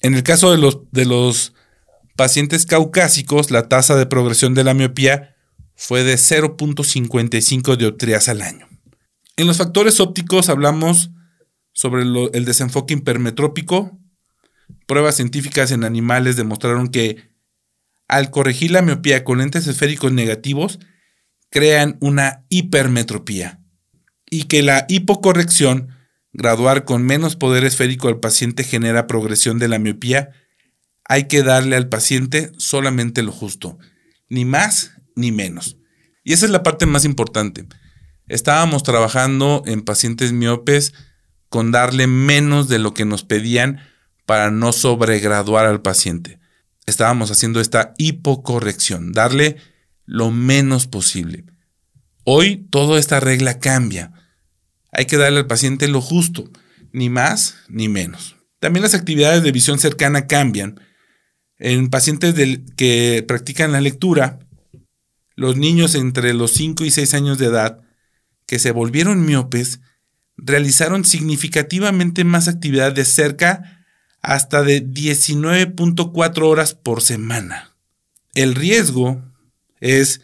En 0.00 0.14
el 0.14 0.22
caso 0.22 0.52
de 0.52 0.58
los, 0.58 0.78
de 0.92 1.04
los 1.04 1.52
pacientes 2.18 2.66
caucásicos, 2.66 3.52
la 3.52 3.68
tasa 3.68 3.94
de 3.94 4.04
progresión 4.04 4.52
de 4.52 4.64
la 4.64 4.74
miopía 4.74 5.36
fue 5.76 6.02
de 6.02 6.16
0.55 6.16 7.76
dioptrías 7.76 8.28
al 8.28 8.42
año. 8.42 8.68
En 9.36 9.46
los 9.46 9.58
factores 9.58 10.00
ópticos 10.00 10.48
hablamos 10.48 11.12
sobre 11.72 12.02
el 12.02 12.44
desenfoque 12.44 12.94
hipermetrópico. 12.94 13.96
Pruebas 14.86 15.14
científicas 15.14 15.70
en 15.70 15.84
animales 15.84 16.34
demostraron 16.34 16.88
que 16.88 17.30
al 18.08 18.32
corregir 18.32 18.72
la 18.72 18.82
miopía 18.82 19.22
con 19.22 19.38
lentes 19.38 19.68
esféricos 19.68 20.10
negativos, 20.10 20.80
crean 21.50 21.98
una 22.00 22.44
hipermetropía 22.48 23.60
y 24.28 24.44
que 24.44 24.64
la 24.64 24.86
hipocorrección, 24.88 25.90
graduar 26.32 26.84
con 26.84 27.04
menos 27.04 27.36
poder 27.36 27.64
esférico 27.64 28.08
al 28.08 28.18
paciente 28.18 28.64
genera 28.64 29.06
progresión 29.06 29.60
de 29.60 29.68
la 29.68 29.78
miopía, 29.78 30.32
hay 31.08 31.26
que 31.26 31.42
darle 31.42 31.76
al 31.76 31.88
paciente 31.88 32.52
solamente 32.58 33.22
lo 33.22 33.32
justo, 33.32 33.78
ni 34.28 34.44
más 34.44 34.92
ni 35.16 35.32
menos. 35.32 35.78
Y 36.22 36.34
esa 36.34 36.44
es 36.44 36.52
la 36.52 36.62
parte 36.62 36.86
más 36.86 37.04
importante. 37.04 37.66
Estábamos 38.26 38.82
trabajando 38.82 39.62
en 39.66 39.82
pacientes 39.82 40.32
miopes 40.32 40.92
con 41.48 41.72
darle 41.72 42.06
menos 42.06 42.68
de 42.68 42.78
lo 42.78 42.92
que 42.92 43.06
nos 43.06 43.24
pedían 43.24 43.80
para 44.26 44.50
no 44.50 44.72
sobregraduar 44.72 45.64
al 45.64 45.80
paciente. 45.80 46.38
Estábamos 46.84 47.30
haciendo 47.30 47.60
esta 47.60 47.94
hipocorrección, 47.96 49.12
darle 49.12 49.56
lo 50.04 50.30
menos 50.30 50.86
posible. 50.86 51.44
Hoy 52.24 52.66
toda 52.70 52.98
esta 52.98 53.20
regla 53.20 53.58
cambia. 53.58 54.12
Hay 54.92 55.06
que 55.06 55.16
darle 55.16 55.38
al 55.38 55.46
paciente 55.46 55.88
lo 55.88 56.02
justo, 56.02 56.50
ni 56.92 57.08
más 57.08 57.56
ni 57.68 57.88
menos. 57.88 58.36
También 58.60 58.82
las 58.82 58.94
actividades 58.94 59.42
de 59.42 59.52
visión 59.52 59.78
cercana 59.78 60.26
cambian. 60.26 60.80
En 61.58 61.90
pacientes 61.90 62.34
que 62.76 63.24
practican 63.26 63.72
la 63.72 63.80
lectura, 63.80 64.38
los 65.34 65.56
niños 65.56 65.94
entre 65.94 66.34
los 66.34 66.52
5 66.52 66.84
y 66.84 66.90
6 66.90 67.14
años 67.14 67.38
de 67.38 67.46
edad 67.46 67.80
que 68.46 68.58
se 68.58 68.70
volvieron 68.70 69.26
miopes 69.26 69.80
realizaron 70.36 71.04
significativamente 71.04 72.24
más 72.24 72.48
actividad 72.48 72.92
de 72.92 73.04
cerca 73.04 73.84
hasta 74.22 74.62
de 74.62 74.84
19.4 74.84 76.42
horas 76.42 76.74
por 76.74 77.02
semana. 77.02 77.76
El 78.34 78.54
riesgo 78.54 79.22
es 79.80 80.22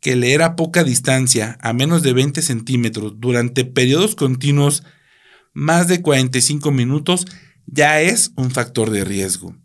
que 0.00 0.16
leer 0.16 0.42
a 0.42 0.56
poca 0.56 0.84
distancia, 0.84 1.56
a 1.60 1.72
menos 1.72 2.02
de 2.02 2.12
20 2.12 2.42
centímetros, 2.42 3.14
durante 3.18 3.64
periodos 3.64 4.14
continuos 4.14 4.82
más 5.52 5.88
de 5.88 6.02
45 6.02 6.70
minutos, 6.72 7.26
ya 7.66 8.00
es 8.00 8.32
un 8.36 8.50
factor 8.50 8.90
de 8.90 9.04
riesgo. 9.04 9.56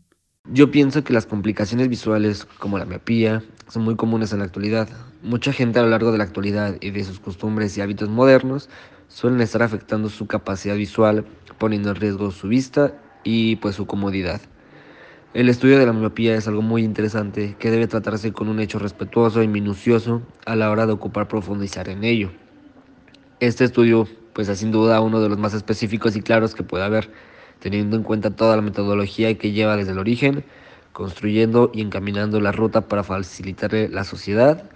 Yo 0.52 0.72
pienso 0.72 1.04
que 1.04 1.14
las 1.14 1.28
complicaciones 1.28 1.90
visuales, 1.90 2.46
como 2.58 2.80
la 2.80 2.86
miopía, 2.86 3.44
son 3.68 3.84
muy 3.84 3.96
comunes 3.96 4.34
en 4.34 4.40
la 4.40 4.46
actualidad. 4.46 4.90
Mucha 5.22 5.54
gente 5.54 5.78
a 5.78 5.84
lo 5.84 5.90
largo 5.90 6.12
de 6.12 6.18
la 6.18 6.24
actualidad 6.24 6.76
y 6.82 6.90
de 6.90 7.04
sus 7.04 7.20
costumbres 7.20 7.78
y 7.78 7.82
hábitos 7.82 8.10
modernos 8.10 8.68
suelen 9.10 9.42
estar 9.42 9.62
afectando 9.62 10.10
su 10.10 10.26
capacidad 10.26 10.76
visual, 10.76 11.24
poniendo 11.60 11.90
en 11.90 11.98
riesgo 11.98 12.32
su 12.32 12.48
vista 12.48 12.94
y 13.24 13.58
pues 13.58 13.76
su 13.76 13.86
comodidad. 13.86 14.42
El 15.36 15.50
estudio 15.50 15.78
de 15.78 15.86
la 15.86 15.94
miopía 15.94 16.36
es 16.36 16.48
algo 16.48 16.64
muy 16.64 16.84
interesante 16.84 17.56
que 17.60 17.70
debe 17.70 17.86
tratarse 17.86 18.34
con 18.34 18.50
un 18.50 18.60
hecho 18.60 18.80
respetuoso 18.80 19.44
y 19.44 19.48
minucioso 19.48 20.24
a 20.48 20.56
la 20.56 20.72
hora 20.72 20.88
de 20.88 20.94
ocupar 20.94 21.28
profundizar 21.28 21.90
en 21.90 22.04
ello. 22.04 22.32
Este 23.40 23.66
estudio 23.66 24.08
pues 24.34 24.50
es 24.50 24.58
sin 24.58 24.72
duda 24.72 25.00
uno 25.02 25.22
de 25.22 25.30
los 25.30 25.38
más 25.38 25.54
específicos 25.54 26.16
y 26.16 26.22
claros 26.22 26.56
que 26.56 26.64
puede 26.64 26.86
haber, 26.86 27.12
teniendo 27.60 27.96
en 27.96 28.04
cuenta 28.04 28.32
toda 28.32 28.56
la 28.56 28.62
metodología 28.62 29.38
que 29.38 29.52
lleva 29.52 29.78
desde 29.78 29.92
el 29.92 30.00
origen, 30.00 30.44
construyendo 30.94 31.72
y 31.74 31.82
encaminando 31.82 32.40
la 32.40 32.52
ruta 32.52 32.82
para 32.82 33.04
facilitarle 33.04 33.90
la 33.90 34.04
sociedad 34.04 34.70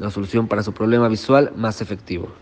la 0.00 0.10
solución 0.10 0.48
para 0.48 0.62
su 0.62 0.72
problema 0.72 1.08
visual 1.08 1.52
más 1.56 1.80
efectivo. 1.80 2.34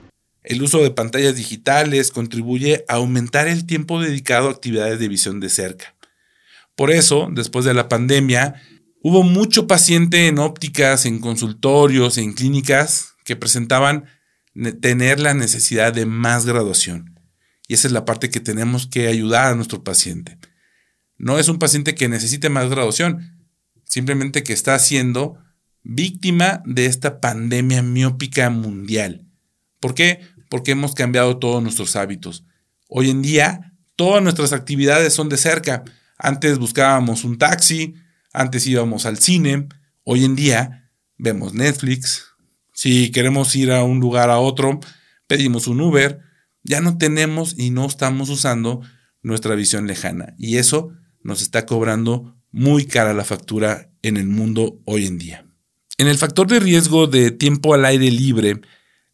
El 0.42 0.62
uso 0.62 0.82
de 0.82 0.90
pantallas 0.90 1.36
digitales 1.36 2.12
contribuye 2.12 2.84
a 2.88 2.94
aumentar 2.94 3.48
el 3.48 3.66
tiempo 3.66 4.00
dedicado 4.00 4.48
a 4.48 4.52
actividades 4.52 4.98
de 5.00 5.08
visión 5.08 5.40
de 5.40 5.48
cerca. 5.48 5.94
Por 6.76 6.90
eso, 6.90 7.28
después 7.32 7.64
de 7.64 7.74
la 7.74 7.88
pandemia, 7.88 8.62
hubo 9.02 9.22
mucho 9.22 9.66
paciente 9.66 10.28
en 10.28 10.38
ópticas, 10.38 11.06
en 11.06 11.18
consultorios, 11.18 12.18
en 12.18 12.32
clínicas 12.32 13.14
que 13.24 13.34
presentaban 13.34 14.04
tener 14.80 15.18
la 15.20 15.34
necesidad 15.34 15.92
de 15.92 16.06
más 16.06 16.46
graduación. 16.46 17.15
Y 17.66 17.74
esa 17.74 17.88
es 17.88 17.92
la 17.92 18.04
parte 18.04 18.30
que 18.30 18.40
tenemos 18.40 18.86
que 18.86 19.08
ayudar 19.08 19.52
a 19.52 19.56
nuestro 19.56 19.82
paciente. 19.82 20.38
No 21.18 21.38
es 21.38 21.48
un 21.48 21.58
paciente 21.58 21.94
que 21.94 22.08
necesite 22.08 22.48
más 22.48 22.68
graduación, 22.68 23.48
simplemente 23.84 24.42
que 24.42 24.52
está 24.52 24.78
siendo 24.78 25.38
víctima 25.82 26.62
de 26.64 26.86
esta 26.86 27.20
pandemia 27.20 27.82
miópica 27.82 28.50
mundial. 28.50 29.26
¿Por 29.80 29.94
qué? 29.94 30.20
porque 30.48 30.72
hemos 30.72 30.94
cambiado 30.94 31.38
todos 31.38 31.62
nuestros 31.62 31.96
hábitos. 31.96 32.44
Hoy 32.88 33.10
en 33.10 33.22
día, 33.22 33.72
todas 33.96 34.22
nuestras 34.22 34.52
actividades 34.52 35.12
son 35.12 35.28
de 35.28 35.36
cerca. 35.36 35.84
Antes 36.18 36.58
buscábamos 36.58 37.24
un 37.24 37.38
taxi, 37.38 37.94
antes 38.32 38.66
íbamos 38.66 39.06
al 39.06 39.18
cine, 39.18 39.68
hoy 40.04 40.24
en 40.24 40.36
día 40.36 40.90
vemos 41.16 41.54
Netflix. 41.54 42.26
Si 42.72 43.10
queremos 43.10 43.54
ir 43.56 43.72
a 43.72 43.82
un 43.82 44.00
lugar 44.00 44.30
a 44.30 44.38
otro, 44.38 44.80
pedimos 45.26 45.66
un 45.66 45.80
Uber. 45.80 46.20
Ya 46.66 46.80
no 46.80 46.98
tenemos 46.98 47.54
y 47.56 47.70
no 47.70 47.86
estamos 47.86 48.28
usando 48.28 48.82
nuestra 49.22 49.54
visión 49.54 49.86
lejana. 49.86 50.34
Y 50.36 50.56
eso 50.56 50.90
nos 51.22 51.40
está 51.40 51.64
cobrando 51.64 52.36
muy 52.50 52.86
cara 52.86 53.14
la 53.14 53.24
factura 53.24 53.90
en 54.02 54.16
el 54.16 54.26
mundo 54.26 54.80
hoy 54.84 55.06
en 55.06 55.18
día. 55.18 55.46
En 55.96 56.08
el 56.08 56.18
factor 56.18 56.48
de 56.48 56.60
riesgo 56.60 57.06
de 57.06 57.30
tiempo 57.30 57.72
al 57.72 57.84
aire 57.84 58.10
libre, 58.10 58.60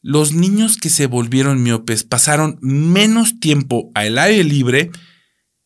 los 0.01 0.33
niños 0.33 0.79
que 0.79 0.91
se 0.91 1.07
volvieron 1.07 1.63
miopes 1.63 2.05
pasaron 2.05 2.59
menos 2.61 3.39
tiempo 3.39 3.93
al 3.95 4.19
aire 4.19 4.45
libre 4.45 4.91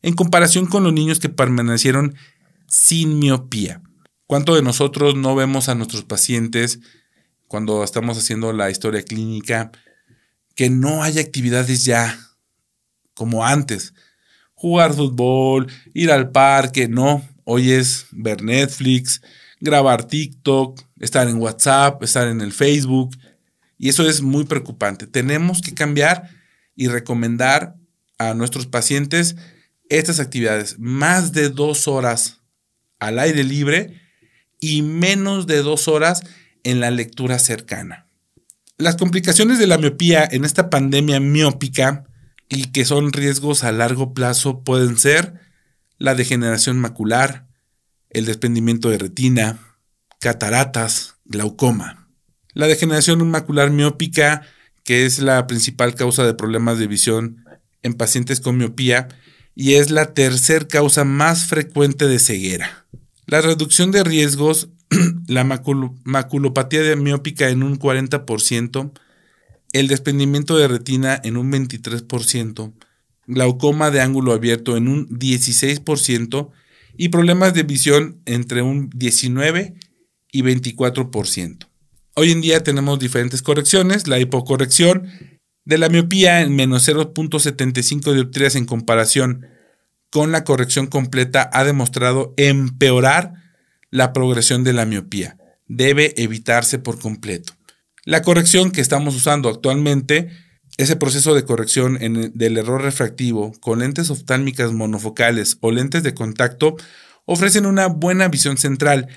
en 0.02 0.14
comparación 0.14 0.66
con 0.66 0.82
los 0.82 0.92
niños 0.92 1.20
que 1.20 1.28
permanecieron 1.28 2.16
sin 2.68 3.18
miopía. 3.18 3.82
¿Cuánto 4.26 4.56
de 4.56 4.62
nosotros 4.62 5.14
no 5.14 5.36
vemos 5.36 5.68
a 5.68 5.76
nuestros 5.76 6.02
pacientes 6.02 6.80
cuando 7.46 7.84
estamos 7.84 8.18
haciendo 8.18 8.52
la 8.52 8.70
historia 8.70 9.02
clínica 9.02 9.70
que 10.56 10.68
no 10.68 11.04
hay 11.04 11.20
actividades 11.20 11.84
ya 11.84 12.18
como 13.14 13.46
antes? 13.46 13.94
Jugar 14.54 14.94
fútbol, 14.94 15.70
ir 15.94 16.10
al 16.10 16.32
parque, 16.32 16.88
no. 16.88 17.22
Hoy 17.44 17.70
es 17.70 18.06
ver 18.10 18.42
Netflix, 18.42 19.22
grabar 19.60 20.04
TikTok, 20.04 20.82
estar 20.98 21.28
en 21.28 21.36
WhatsApp, 21.36 22.02
estar 22.02 22.26
en 22.26 22.40
el 22.40 22.52
Facebook, 22.52 23.16
y 23.78 23.90
eso 23.90 24.08
es 24.08 24.22
muy 24.22 24.44
preocupante. 24.44 25.06
Tenemos 25.06 25.60
que 25.60 25.74
cambiar 25.74 26.30
y 26.74 26.88
recomendar 26.88 27.76
a 28.18 28.34
nuestros 28.34 28.66
pacientes 28.66 29.36
estas 29.88 30.20
actividades. 30.20 30.78
Más 30.78 31.32
de 31.32 31.50
dos 31.50 31.86
horas 31.86 32.40
al 32.98 33.18
aire 33.18 33.44
libre 33.44 34.00
y 34.58 34.82
menos 34.82 35.46
de 35.46 35.62
dos 35.62 35.86
horas 35.86 36.22
en 36.64 36.80
la 36.80 36.90
lectura 36.90 37.38
cercana. 37.38 38.05
Las 38.78 38.96
complicaciones 38.96 39.58
de 39.58 39.66
la 39.66 39.78
miopía 39.78 40.28
en 40.30 40.44
esta 40.44 40.68
pandemia 40.68 41.18
miópica 41.18 42.04
y 42.50 42.66
que 42.72 42.84
son 42.84 43.10
riesgos 43.10 43.64
a 43.64 43.72
largo 43.72 44.12
plazo 44.12 44.64
pueden 44.64 44.98
ser 44.98 45.40
la 45.96 46.14
degeneración 46.14 46.78
macular, 46.78 47.46
el 48.10 48.26
desprendimiento 48.26 48.90
de 48.90 48.98
retina, 48.98 49.58
cataratas, 50.20 51.14
glaucoma. 51.24 52.10
La 52.52 52.66
degeneración 52.66 53.26
macular 53.30 53.70
miópica, 53.70 54.42
que 54.84 55.06
es 55.06 55.20
la 55.20 55.46
principal 55.46 55.94
causa 55.94 56.24
de 56.26 56.34
problemas 56.34 56.78
de 56.78 56.86
visión 56.86 57.46
en 57.82 57.94
pacientes 57.94 58.40
con 58.40 58.58
miopía 58.58 59.08
y 59.54 59.74
es 59.74 59.90
la 59.90 60.12
tercer 60.12 60.68
causa 60.68 61.04
más 61.04 61.46
frecuente 61.46 62.06
de 62.08 62.18
ceguera. 62.18 62.84
La 63.24 63.40
reducción 63.40 63.90
de 63.90 64.04
riesgos, 64.04 64.68
la 65.26 65.44
maculopatía 65.44 66.96
miópica 66.96 67.48
en 67.48 67.62
un 67.62 67.78
40%, 67.78 68.92
el 69.72 69.88
desprendimiento 69.88 70.56
de 70.56 70.68
retina 70.68 71.20
en 71.22 71.36
un 71.36 71.52
23%, 71.52 72.72
glaucoma 73.26 73.90
de 73.90 74.00
ángulo 74.00 74.32
abierto 74.32 74.76
en 74.76 74.88
un 74.88 75.08
16% 75.08 76.50
y 76.96 77.08
problemas 77.08 77.54
de 77.54 77.62
visión 77.64 78.22
entre 78.24 78.62
un 78.62 78.90
19 78.94 79.74
y 80.32 80.42
24%. 80.42 81.66
Hoy 82.14 82.30
en 82.30 82.40
día 82.40 82.62
tenemos 82.62 82.98
diferentes 82.98 83.42
correcciones, 83.42 84.06
la 84.06 84.18
hipocorrección 84.18 85.08
de 85.64 85.78
la 85.78 85.88
miopía 85.88 86.40
en 86.40 86.54
menos 86.54 86.88
0.75 86.88 88.14
dioptrías 88.14 88.54
en 88.54 88.64
comparación 88.64 89.46
con 90.10 90.32
la 90.32 90.44
corrección 90.44 90.86
completa 90.86 91.50
ha 91.52 91.64
demostrado 91.64 92.32
empeorar 92.36 93.45
la 93.96 94.12
progresión 94.12 94.62
de 94.62 94.74
la 94.74 94.84
miopía. 94.84 95.38
Debe 95.68 96.12
evitarse 96.22 96.78
por 96.78 96.98
completo. 96.98 97.54
La 98.04 98.20
corrección 98.20 98.70
que 98.70 98.82
estamos 98.82 99.16
usando 99.16 99.48
actualmente 99.48 100.28
ese 100.76 100.96
proceso 100.96 101.34
de 101.34 101.44
corrección 101.44 101.98
del 102.34 102.58
error 102.58 102.82
refractivo 102.82 103.52
con 103.60 103.78
lentes 103.78 104.10
oftálmicas 104.10 104.72
monofocales 104.72 105.56
o 105.62 105.70
lentes 105.70 106.02
de 106.02 106.12
contacto 106.12 106.76
ofrecen 107.24 107.64
una 107.64 107.86
buena 107.86 108.28
visión 108.28 108.58
central, 108.58 109.08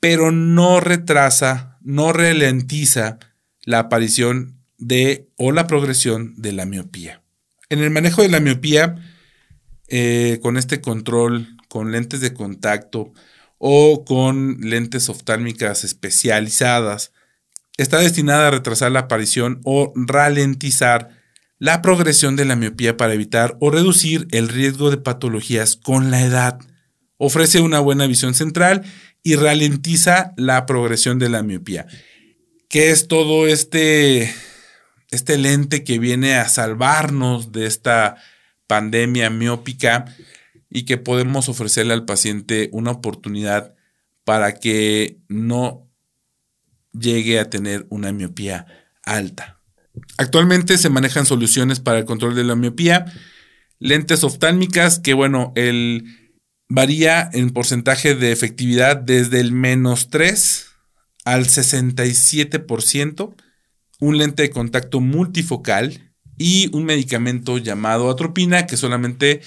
pero 0.00 0.32
no 0.32 0.80
retrasa, 0.80 1.76
no 1.82 2.14
ralentiza 2.14 3.18
la 3.64 3.80
aparición 3.80 4.62
de 4.78 5.28
o 5.36 5.52
la 5.52 5.66
progresión 5.66 6.32
de 6.38 6.52
la 6.52 6.64
miopía. 6.64 7.22
En 7.68 7.80
el 7.80 7.90
manejo 7.90 8.22
de 8.22 8.30
la 8.30 8.40
miopía, 8.40 8.96
eh, 9.88 10.38
con 10.40 10.56
este 10.56 10.80
control, 10.80 11.58
con 11.68 11.92
lentes 11.92 12.22
de 12.22 12.32
contacto 12.32 13.12
o 13.58 14.04
con 14.04 14.58
lentes 14.60 15.08
oftálmicas 15.08 15.84
especializadas, 15.84 17.12
está 17.76 17.98
destinada 17.98 18.48
a 18.48 18.50
retrasar 18.50 18.92
la 18.92 19.00
aparición 19.00 19.60
o 19.64 19.92
ralentizar 19.94 21.10
la 21.58 21.80
progresión 21.82 22.36
de 22.36 22.44
la 22.44 22.56
miopía 22.56 22.96
para 22.96 23.14
evitar 23.14 23.56
o 23.60 23.70
reducir 23.70 24.28
el 24.30 24.48
riesgo 24.48 24.90
de 24.90 24.98
patologías 24.98 25.76
con 25.76 26.10
la 26.10 26.22
edad. 26.22 26.58
Ofrece 27.16 27.60
una 27.60 27.80
buena 27.80 28.06
visión 28.06 28.34
central 28.34 28.82
y 29.22 29.36
ralentiza 29.36 30.34
la 30.36 30.66
progresión 30.66 31.18
de 31.18 31.30
la 31.30 31.42
miopía. 31.42 31.86
¿Qué 32.68 32.90
es 32.90 33.08
todo 33.08 33.46
este, 33.46 34.34
este 35.10 35.38
lente 35.38 35.82
que 35.82 35.98
viene 35.98 36.36
a 36.36 36.48
salvarnos 36.48 37.52
de 37.52 37.66
esta 37.66 38.16
pandemia 38.66 39.30
miópica 39.30 40.04
y 40.70 40.84
que 40.84 40.98
podemos 40.98 41.48
ofrecerle 41.48 41.94
al 41.94 42.04
paciente 42.04 42.68
una 42.72 42.90
oportunidad 42.90 43.74
para 44.24 44.54
que 44.56 45.20
no 45.28 45.88
llegue 46.92 47.38
a 47.38 47.50
tener 47.50 47.86
una 47.90 48.12
miopía 48.12 48.66
alta. 49.02 49.60
Actualmente 50.18 50.78
se 50.78 50.90
manejan 50.90 51.26
soluciones 51.26 51.80
para 51.80 51.98
el 51.98 52.04
control 52.04 52.34
de 52.34 52.44
la 52.44 52.56
miopía, 52.56 53.06
lentes 53.78 54.24
oftálmicas 54.24 54.98
que 54.98 55.14
bueno, 55.14 55.52
el 55.54 56.04
varía 56.68 57.30
en 57.32 57.50
porcentaje 57.50 58.14
de 58.14 58.32
efectividad 58.32 58.96
desde 58.96 59.40
el 59.40 59.52
menos 59.52 60.10
3 60.10 60.66
al 61.24 61.46
67%, 61.46 63.34
un 64.00 64.18
lente 64.18 64.42
de 64.42 64.50
contacto 64.50 65.00
multifocal 65.00 66.12
y 66.38 66.68
un 66.74 66.84
medicamento 66.84 67.58
llamado 67.58 68.10
atropina 68.10 68.66
que 68.66 68.76
solamente 68.76 69.40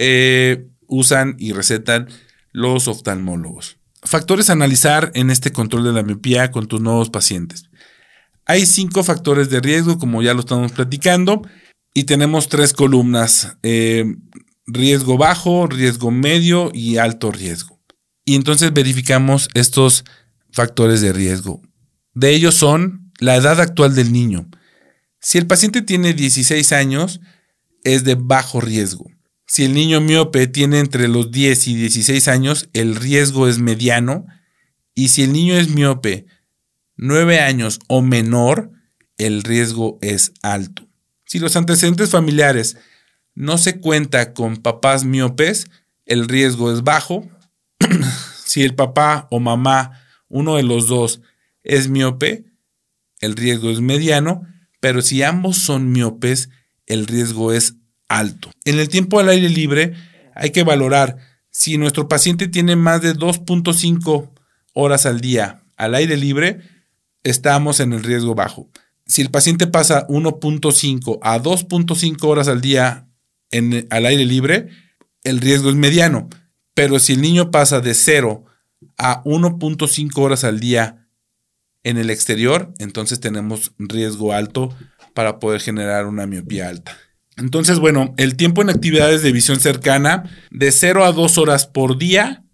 eh, 0.00 0.68
usan 0.86 1.34
y 1.38 1.52
recetan 1.52 2.08
los 2.52 2.86
oftalmólogos. 2.86 3.78
Factores 4.02 4.48
a 4.48 4.52
analizar 4.52 5.10
en 5.14 5.30
este 5.30 5.50
control 5.50 5.84
de 5.84 5.92
la 5.92 6.04
miopía 6.04 6.52
con 6.52 6.68
tus 6.68 6.80
nuevos 6.80 7.10
pacientes. 7.10 7.68
Hay 8.46 8.64
cinco 8.64 9.02
factores 9.02 9.50
de 9.50 9.60
riesgo, 9.60 9.98
como 9.98 10.22
ya 10.22 10.34
lo 10.34 10.40
estamos 10.40 10.72
platicando, 10.72 11.42
y 11.94 12.04
tenemos 12.04 12.48
tres 12.48 12.72
columnas, 12.72 13.56
eh, 13.64 14.04
riesgo 14.66 15.18
bajo, 15.18 15.66
riesgo 15.66 16.12
medio 16.12 16.70
y 16.72 16.98
alto 16.98 17.32
riesgo. 17.32 17.80
Y 18.24 18.36
entonces 18.36 18.72
verificamos 18.72 19.48
estos 19.54 20.04
factores 20.52 21.00
de 21.00 21.12
riesgo. 21.12 21.60
De 22.14 22.30
ellos 22.30 22.54
son 22.54 23.10
la 23.18 23.34
edad 23.34 23.60
actual 23.60 23.96
del 23.96 24.12
niño. 24.12 24.48
Si 25.20 25.38
el 25.38 25.46
paciente 25.46 25.82
tiene 25.82 26.14
16 26.14 26.72
años, 26.72 27.20
es 27.82 28.04
de 28.04 28.14
bajo 28.14 28.60
riesgo. 28.60 29.10
Si 29.48 29.64
el 29.64 29.72
niño 29.72 30.02
miope 30.02 30.46
tiene 30.46 30.78
entre 30.78 31.08
los 31.08 31.32
10 31.32 31.68
y 31.68 31.74
16 31.74 32.28
años, 32.28 32.68
el 32.74 32.94
riesgo 32.94 33.48
es 33.48 33.58
mediano. 33.58 34.26
Y 34.94 35.08
si 35.08 35.22
el 35.22 35.32
niño 35.32 35.54
es 35.54 35.70
miope 35.70 36.26
9 36.96 37.40
años 37.40 37.80
o 37.88 38.02
menor, 38.02 38.70
el 39.16 39.42
riesgo 39.42 39.98
es 40.02 40.32
alto. 40.42 40.86
Si 41.24 41.38
los 41.38 41.56
antecedentes 41.56 42.10
familiares 42.10 42.76
no 43.34 43.56
se 43.56 43.80
cuenta 43.80 44.34
con 44.34 44.58
papás 44.58 45.04
miopes, 45.04 45.70
el 46.04 46.28
riesgo 46.28 46.70
es 46.70 46.82
bajo. 46.82 47.26
si 48.44 48.62
el 48.62 48.74
papá 48.74 49.28
o 49.30 49.40
mamá, 49.40 49.92
uno 50.28 50.56
de 50.56 50.62
los 50.62 50.88
dos, 50.88 51.22
es 51.62 51.88
miope, 51.88 52.44
el 53.20 53.34
riesgo 53.34 53.70
es 53.70 53.80
mediano. 53.80 54.46
Pero 54.80 55.00
si 55.00 55.22
ambos 55.22 55.56
son 55.56 55.90
miopes, 55.90 56.50
el 56.86 57.06
riesgo 57.06 57.52
es 57.52 57.77
alto. 58.08 58.50
En 58.64 58.78
el 58.78 58.88
tiempo 58.88 59.20
al 59.20 59.28
aire 59.28 59.48
libre 59.48 59.94
hay 60.34 60.50
que 60.50 60.64
valorar 60.64 61.16
si 61.50 61.78
nuestro 61.78 62.08
paciente 62.08 62.48
tiene 62.48 62.76
más 62.76 63.02
de 63.02 63.14
2.5 63.14 64.30
horas 64.74 65.06
al 65.06 65.20
día 65.20 65.62
al 65.78 65.94
aire 65.94 66.16
libre, 66.16 66.60
estamos 67.22 67.80
en 67.80 67.94
el 67.94 68.02
riesgo 68.02 68.34
bajo. 68.34 68.68
Si 69.06 69.22
el 69.22 69.30
paciente 69.30 69.66
pasa 69.66 70.06
1.5 70.08 71.20
a 71.22 71.40
2.5 71.40 72.24
horas 72.24 72.48
al 72.48 72.60
día 72.60 73.08
en, 73.50 73.86
al 73.88 74.04
aire 74.04 74.26
libre, 74.26 74.68
el 75.24 75.40
riesgo 75.40 75.70
es 75.70 75.76
mediano. 75.76 76.28
Pero 76.74 76.98
si 76.98 77.14
el 77.14 77.22
niño 77.22 77.50
pasa 77.50 77.80
de 77.80 77.94
0 77.94 78.44
a 78.98 79.22
1.5 79.24 80.18
horas 80.18 80.44
al 80.44 80.60
día 80.60 81.08
en 81.84 81.96
el 81.96 82.10
exterior, 82.10 82.74
entonces 82.78 83.20
tenemos 83.20 83.72
riesgo 83.78 84.32
alto 84.32 84.76
para 85.14 85.38
poder 85.38 85.60
generar 85.60 86.06
una 86.06 86.26
miopía 86.26 86.68
alta. 86.68 86.96
Entonces, 87.38 87.78
bueno, 87.78 88.14
el 88.16 88.36
tiempo 88.36 88.62
en 88.62 88.70
actividades 88.70 89.22
de 89.22 89.32
visión 89.32 89.60
cercana 89.60 90.24
de 90.50 90.72
0 90.72 91.04
a 91.04 91.12
2 91.12 91.38
horas 91.38 91.66
por 91.66 91.96
día, 91.96 92.44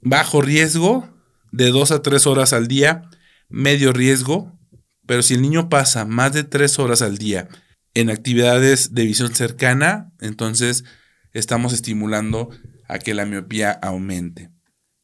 bajo 0.00 0.40
riesgo, 0.40 1.08
de 1.52 1.70
2 1.70 1.90
a 1.90 2.02
3 2.02 2.26
horas 2.26 2.52
al 2.52 2.66
día, 2.66 3.02
medio 3.48 3.92
riesgo, 3.92 4.58
pero 5.06 5.22
si 5.22 5.34
el 5.34 5.42
niño 5.42 5.68
pasa 5.68 6.04
más 6.04 6.32
de 6.32 6.44
3 6.44 6.78
horas 6.78 7.02
al 7.02 7.18
día 7.18 7.48
en 7.94 8.08
actividades 8.10 8.94
de 8.94 9.04
visión 9.04 9.34
cercana, 9.34 10.12
entonces 10.20 10.84
estamos 11.32 11.72
estimulando 11.72 12.50
a 12.88 12.98
que 12.98 13.14
la 13.14 13.26
miopía 13.26 13.72
aumente. 13.72 14.50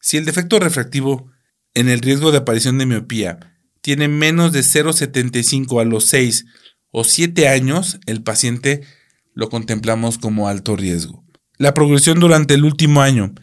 Si 0.00 0.16
el 0.16 0.24
defecto 0.24 0.58
refractivo 0.58 1.30
en 1.74 1.88
el 1.88 2.00
riesgo 2.00 2.30
de 2.30 2.38
aparición 2.38 2.78
de 2.78 2.86
miopía 2.86 3.58
tiene 3.80 4.08
menos 4.08 4.52
de 4.52 4.60
0,75 4.60 5.80
a 5.80 5.84
los 5.84 6.04
6 6.06 6.46
o 6.90 7.04
7 7.04 7.48
años, 7.48 7.98
el 8.06 8.22
paciente 8.22 8.82
lo 9.36 9.50
contemplamos 9.50 10.18
como 10.18 10.48
alto 10.48 10.74
riesgo. 10.74 11.22
La 11.58 11.74
progresión 11.74 12.18
durante 12.18 12.54
el 12.54 12.64
último 12.64 13.02
año. 13.02 13.34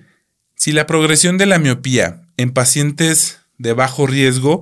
Si 0.55 0.71
la 0.71 0.87
progresión 0.87 1.37
de 1.37 1.45
la 1.45 1.59
miopía 1.59 2.27
en 2.35 2.51
pacientes 2.51 3.39
de 3.57 3.73
bajo 3.73 4.07
riesgo 4.07 4.61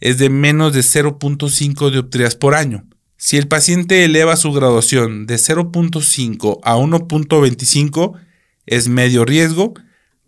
es 0.00 0.18
de 0.18 0.30
menos 0.30 0.72
de 0.72 0.80
0.5 0.80 1.90
dioptrías 1.90 2.34
por 2.34 2.54
año, 2.54 2.88
si 3.18 3.36
el 3.36 3.46
paciente 3.46 4.04
eleva 4.04 4.36
su 4.36 4.52
graduación 4.52 5.26
de 5.26 5.36
0.5 5.36 6.60
a 6.64 6.76
1.25 6.76 8.18
es 8.64 8.88
medio 8.88 9.26
riesgo, 9.26 9.74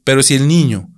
pero 0.04 0.22
si 0.22 0.34
el 0.34 0.46
niño 0.46 0.90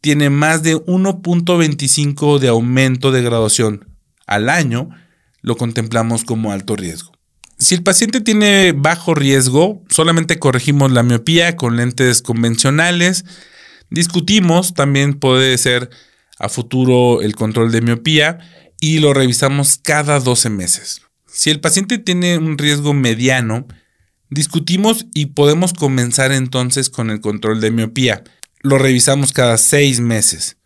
tiene 0.00 0.28
más 0.28 0.64
de 0.64 0.74
1.25 0.74 2.40
de 2.40 2.48
aumento 2.48 3.12
de 3.12 3.22
graduación 3.22 3.86
al 4.26 4.48
año, 4.48 4.88
lo 5.40 5.56
contemplamos 5.56 6.24
como 6.24 6.50
alto 6.50 6.74
riesgo. 6.74 7.11
Si 7.62 7.76
el 7.76 7.84
paciente 7.84 8.20
tiene 8.20 8.72
bajo 8.72 9.14
riesgo, 9.14 9.84
solamente 9.88 10.40
corregimos 10.40 10.90
la 10.90 11.04
miopía 11.04 11.54
con 11.54 11.76
lentes 11.76 12.20
convencionales. 12.20 13.24
Discutimos, 13.88 14.74
también 14.74 15.14
puede 15.14 15.56
ser 15.58 15.88
a 16.40 16.48
futuro 16.48 17.22
el 17.22 17.36
control 17.36 17.70
de 17.70 17.80
miopía 17.80 18.40
y 18.80 18.98
lo 18.98 19.14
revisamos 19.14 19.78
cada 19.80 20.18
12 20.18 20.50
meses. 20.50 21.02
Si 21.26 21.50
el 21.50 21.60
paciente 21.60 21.98
tiene 21.98 22.36
un 22.36 22.58
riesgo 22.58 22.94
mediano, 22.94 23.68
discutimos 24.28 25.06
y 25.14 25.26
podemos 25.26 25.72
comenzar 25.72 26.32
entonces 26.32 26.90
con 26.90 27.10
el 27.10 27.20
control 27.20 27.60
de 27.60 27.70
miopía. 27.70 28.24
Lo 28.62 28.76
revisamos 28.76 29.30
cada 29.32 29.56
6 29.56 30.00
meses. 30.00 30.56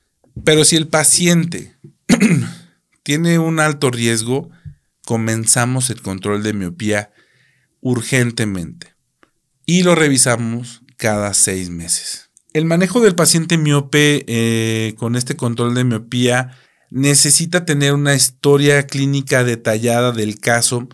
Pero 0.45 0.65
si 0.65 0.77
el 0.77 0.89
paciente 0.89 1.77
tiene 3.03 3.39
un 3.39 3.61
alto 3.61 3.91
riesgo, 3.91 4.49
comenzamos 5.07 5.89
el 5.89 6.03
control 6.03 6.43
de 6.43 6.53
miopía 6.53 7.13
urgentemente 7.81 8.95
y 9.65 9.85
lo 9.85 9.95
revisamos 9.95 10.83
cada 10.97 11.33
seis 11.33 11.71
meses. 11.71 12.31
El 12.53 12.65
manejo 12.65 13.01
del 13.01 13.15
paciente 13.15 13.57
miope 13.57 14.25
eh, 14.27 14.95
con 14.97 15.15
este 15.15 15.37
control 15.37 15.75
de 15.75 15.85
miopía 15.85 16.59
necesita 16.91 17.65
tener 17.65 17.95
una 17.95 18.15
historia 18.15 18.87
clínica 18.87 19.45
detallada 19.45 20.11
del 20.11 20.41
caso 20.41 20.89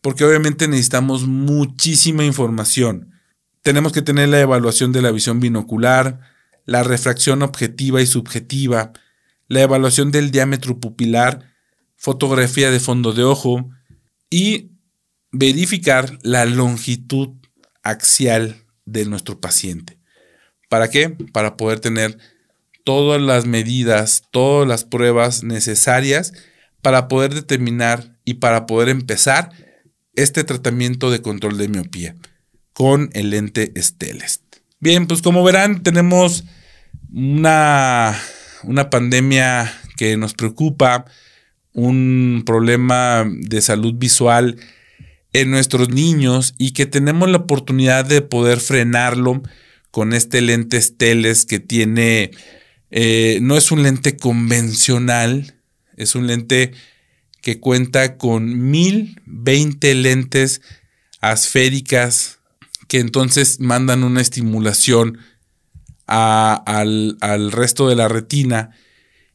porque 0.00 0.24
obviamente 0.24 0.66
necesitamos 0.66 1.26
muchísima 1.26 2.24
información. 2.24 3.12
Tenemos 3.60 3.92
que 3.92 4.02
tener 4.02 4.30
la 4.30 4.40
evaluación 4.40 4.92
de 4.92 5.02
la 5.02 5.10
visión 5.10 5.40
binocular, 5.40 6.20
la 6.64 6.84
refracción 6.84 7.42
objetiva 7.42 8.00
y 8.00 8.06
subjetiva, 8.06 8.92
la 9.48 9.60
evaluación 9.60 10.10
del 10.10 10.30
diámetro 10.30 10.80
pupilar 10.80 11.55
fotografía 11.96 12.70
de 12.70 12.80
fondo 12.80 13.12
de 13.12 13.24
ojo 13.24 13.70
y 14.30 14.70
verificar 15.32 16.18
la 16.22 16.44
longitud 16.44 17.30
axial 17.82 18.64
de 18.84 19.04
nuestro 19.04 19.40
paciente. 19.40 19.98
¿Para 20.68 20.90
qué? 20.90 21.10
Para 21.10 21.56
poder 21.56 21.80
tener 21.80 22.18
todas 22.84 23.20
las 23.20 23.46
medidas, 23.46 24.22
todas 24.30 24.68
las 24.68 24.84
pruebas 24.84 25.42
necesarias 25.42 26.32
para 26.82 27.08
poder 27.08 27.34
determinar 27.34 28.16
y 28.24 28.34
para 28.34 28.66
poder 28.66 28.88
empezar 28.88 29.50
este 30.14 30.44
tratamiento 30.44 31.10
de 31.10 31.20
control 31.20 31.58
de 31.58 31.68
miopía 31.68 32.14
con 32.72 33.10
el 33.12 33.30
lente 33.30 33.72
Stellest. 33.76 34.42
Bien, 34.80 35.06
pues 35.06 35.22
como 35.22 35.42
verán, 35.42 35.82
tenemos 35.82 36.44
una, 37.12 38.16
una 38.64 38.90
pandemia 38.90 39.72
que 39.96 40.16
nos 40.16 40.34
preocupa, 40.34 41.06
un 41.76 42.42
problema 42.46 43.30
de 43.30 43.60
salud 43.60 43.94
visual 43.96 44.56
en 45.34 45.50
nuestros 45.50 45.90
niños 45.90 46.54
y 46.56 46.72
que 46.72 46.86
tenemos 46.86 47.28
la 47.28 47.36
oportunidad 47.36 48.06
de 48.06 48.22
poder 48.22 48.60
frenarlo 48.60 49.42
con 49.90 50.14
este 50.14 50.40
lente 50.40 50.80
Stellest 50.80 51.48
que 51.48 51.60
tiene, 51.60 52.30
eh, 52.90 53.40
no 53.42 53.58
es 53.58 53.70
un 53.70 53.82
lente 53.82 54.16
convencional, 54.16 55.54
es 55.98 56.14
un 56.14 56.26
lente 56.26 56.72
que 57.42 57.60
cuenta 57.60 58.16
con 58.16 58.70
1020 58.70 59.94
lentes 59.96 60.62
asféricas 61.20 62.38
que 62.88 63.00
entonces 63.00 63.60
mandan 63.60 64.02
una 64.02 64.22
estimulación 64.22 65.18
al, 66.06 67.18
al 67.20 67.52
resto 67.52 67.88
de 67.88 67.96
la 67.96 68.08
retina 68.08 68.70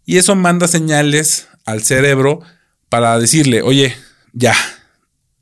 y 0.08 0.18
eso 0.18 0.36
manda 0.36 0.68
señales 0.68 1.48
al 1.66 1.84
cerebro 1.84 2.42
para 2.90 3.18
decirle, 3.20 3.62
oye, 3.62 3.96
ya, 4.34 4.54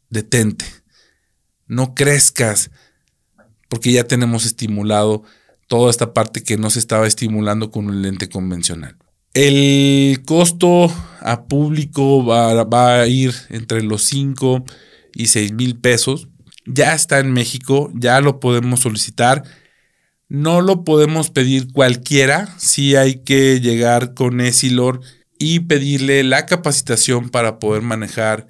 detente, 0.09 0.65
no 1.67 1.95
crezcas, 1.95 2.71
porque 3.69 3.91
ya 3.91 4.03
tenemos 4.03 4.45
estimulado 4.45 5.23
toda 5.67 5.91
esta 5.91 6.13
parte 6.13 6.43
que 6.43 6.57
no 6.57 6.69
se 6.69 6.79
estaba 6.79 7.07
estimulando 7.07 7.71
con 7.71 7.85
un 7.85 8.01
lente 8.01 8.27
convencional. 8.27 8.97
El 9.33 10.23
costo 10.25 10.91
a 11.21 11.45
público 11.45 12.25
va, 12.25 13.01
a 13.01 13.07
ir 13.07 13.33
entre 13.49 13.83
los 13.83 14.03
5 14.05 14.65
y 15.13 15.27
6 15.27 15.53
mil 15.53 15.79
pesos. 15.79 16.27
Ya 16.65 16.93
está 16.93 17.19
en 17.19 17.31
México, 17.31 17.91
ya 17.93 18.19
lo 18.21 18.39
podemos 18.39 18.79
solicitar. 18.81 19.43
No 20.27 20.61
lo 20.61 20.83
podemos 20.83 21.29
pedir 21.29 21.71
cualquiera, 21.71 22.55
si 22.57 22.95
hay 22.95 23.23
que 23.23 23.59
llegar 23.61 24.13
con 24.13 24.41
Esilor 24.41 25.01
y 25.39 25.61
pedirle 25.61 26.23
la 26.23 26.45
capacitación 26.45 27.29
para 27.29 27.57
poder 27.57 27.81
manejar 27.81 28.47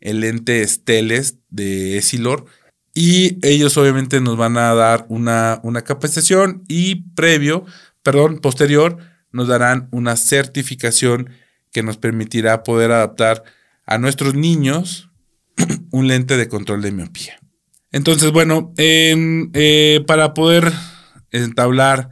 el 0.00 0.20
lente 0.20 0.60
Esteles 0.62 1.38
de 1.48 1.96
Esilor. 1.96 2.44
Y 2.92 3.38
ellos 3.46 3.76
obviamente 3.78 4.20
nos 4.20 4.36
van 4.36 4.58
a 4.58 4.74
dar 4.74 5.06
una, 5.08 5.60
una 5.62 5.82
capacitación 5.82 6.64
y 6.68 7.04
previo, 7.14 7.64
perdón, 8.02 8.40
posterior, 8.40 8.98
nos 9.30 9.48
darán 9.48 9.88
una 9.92 10.16
certificación 10.16 11.30
que 11.70 11.82
nos 11.82 11.96
permitirá 11.96 12.64
poder 12.64 12.90
adaptar 12.90 13.44
a 13.86 13.96
nuestros 13.96 14.34
niños 14.34 15.08
un 15.90 16.08
lente 16.08 16.36
de 16.36 16.48
control 16.48 16.82
de 16.82 16.92
miopía. 16.92 17.38
Entonces, 17.92 18.32
bueno, 18.32 18.74
eh, 18.76 20.02
para 20.06 20.34
poder 20.34 20.72
entablar 21.30 22.10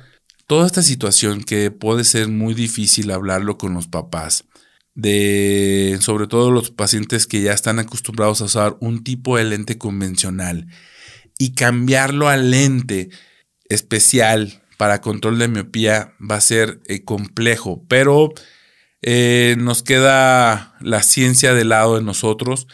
toda 0.51 0.67
esta 0.67 0.83
situación 0.83 1.45
que 1.45 1.71
puede 1.71 2.03
ser 2.03 2.27
muy 2.27 2.55
difícil 2.55 3.13
hablarlo 3.13 3.57
con 3.57 3.73
los 3.73 3.87
papás, 3.87 4.47
de 4.97 5.97
sobre 6.01 6.27
todo 6.27 6.51
los 6.51 6.73
pacientes 6.73 7.29
que 7.29 7.41
ya 7.41 7.53
están 7.53 7.79
acostumbrados 7.79 8.41
a 8.41 8.47
usar 8.47 8.77
un 8.81 9.05
tipo 9.05 9.37
de 9.37 9.45
lente 9.45 9.79
convencional 9.79 10.67
y 11.39 11.55
cambiarlo 11.55 12.29
a 12.29 12.37
lente 12.37 13.11
especial 13.69 14.65
para 14.77 15.01
control 15.01 15.39
de 15.39 15.47
miopía 15.47 16.15
va 16.21 16.35
a 16.35 16.41
ser 16.41 16.81
eh, 16.87 17.05
complejo, 17.05 17.85
pero 17.87 18.31
eh, 19.03 19.55
nos 19.57 19.85
queda 19.85 20.75
la 20.81 21.05
ciencia 21.05 21.55
de 21.55 21.65
lado 21.65 21.95
de 21.95 22.03
nosotros 22.03 22.67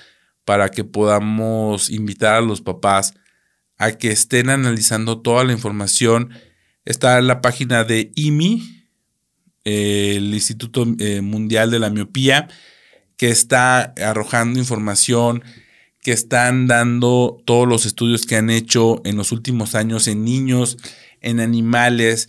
para 0.46 0.70
que 0.70 0.84
podamos 0.84 1.90
invitar 1.90 2.36
a 2.36 2.40
los 2.40 2.62
papás 2.62 3.12
a 3.76 3.92
que 3.92 4.12
estén 4.12 4.48
analizando 4.48 5.20
toda 5.20 5.44
la 5.44 5.52
información. 5.52 6.30
Está 6.86 7.20
la 7.20 7.42
página 7.42 7.84
de 7.84 8.12
IMI, 8.14 8.86
el 9.64 10.32
Instituto 10.32 10.86
eh, 11.00 11.20
Mundial 11.20 11.72
de 11.72 11.80
la 11.80 11.90
Miopía, 11.90 12.48
que 13.16 13.28
está 13.28 13.92
arrojando 13.96 14.60
información, 14.60 15.42
que 16.00 16.12
están 16.12 16.68
dando 16.68 17.42
todos 17.44 17.66
los 17.66 17.86
estudios 17.86 18.24
que 18.24 18.36
han 18.36 18.50
hecho 18.50 19.02
en 19.04 19.16
los 19.16 19.32
últimos 19.32 19.74
años 19.74 20.06
en 20.06 20.24
niños, 20.24 20.78
en 21.20 21.40
animales, 21.40 22.28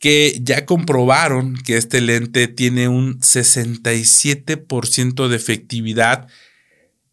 que 0.00 0.40
ya 0.42 0.66
comprobaron 0.66 1.54
que 1.54 1.76
este 1.76 2.00
lente 2.00 2.48
tiene 2.48 2.88
un 2.88 3.20
67% 3.20 5.28
de 5.28 5.36
efectividad 5.36 6.26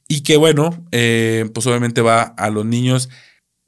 y 0.07 0.21
que 0.21 0.35
bueno, 0.35 0.83
eh, 0.91 1.47
pues 1.53 1.67
obviamente 1.67 2.01
va 2.01 2.23
a 2.23 2.49
los 2.49 2.65
niños 2.65 3.07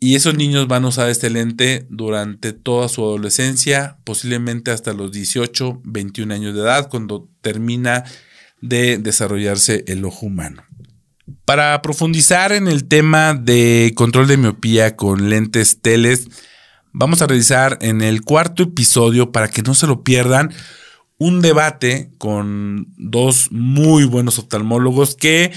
y 0.03 0.15
esos 0.15 0.35
niños 0.35 0.67
van 0.67 0.83
a 0.83 0.89
usar 0.89 1.07
este 1.07 1.29
lente 1.29 1.87
durante 1.89 2.51
toda 2.51 2.89
su 2.89 3.05
adolescencia, 3.05 3.99
posiblemente 4.03 4.71
hasta 4.71 4.91
los 4.91 5.13
18, 5.13 5.79
21 5.85 6.33
años 6.33 6.53
de 6.53 6.59
edad, 6.59 6.89
cuando 6.89 7.29
termina 7.39 8.03
de 8.59 8.97
desarrollarse 8.97 9.85
el 9.87 10.03
ojo 10.03 10.25
humano. 10.25 10.61
Para 11.45 11.81
profundizar 11.81 12.51
en 12.51 12.67
el 12.67 12.89
tema 12.89 13.33
de 13.33 13.93
control 13.95 14.27
de 14.27 14.35
miopía 14.35 14.97
con 14.97 15.29
lentes 15.29 15.79
teles, 15.79 16.27
vamos 16.91 17.21
a 17.21 17.27
realizar 17.27 17.77
en 17.79 18.01
el 18.01 18.23
cuarto 18.23 18.63
episodio, 18.63 19.31
para 19.31 19.47
que 19.47 19.61
no 19.61 19.73
se 19.73 19.87
lo 19.87 20.03
pierdan, 20.03 20.51
un 21.17 21.39
debate 21.39 22.11
con 22.17 22.87
dos 22.97 23.53
muy 23.53 24.03
buenos 24.03 24.37
oftalmólogos 24.37 25.15
que 25.15 25.53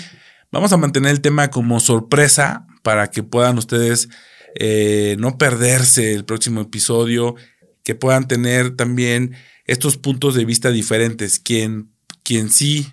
vamos 0.53 0.73
a 0.73 0.77
mantener 0.77 1.11
el 1.11 1.21
tema 1.21 1.51
como 1.51 1.81
sorpresa 1.81 2.69
para 2.85 3.11
que 3.11 3.25
puedan 3.25 3.59
ustedes 3.59 4.09
eh, 4.59 5.17
no 5.19 5.39
perderse 5.39 6.15
el 6.15 6.25
próximo 6.25 6.63
episodio, 6.63 7.35
que 7.83 7.95
puedan 7.95 8.27
tener 8.27 8.75
también 8.75 9.35
estos 9.67 9.97
puntos 9.97 10.35
de 10.35 10.45
vista 10.45 10.71
diferentes. 10.71 11.39
Quien, 11.39 11.91
sí 12.51 12.89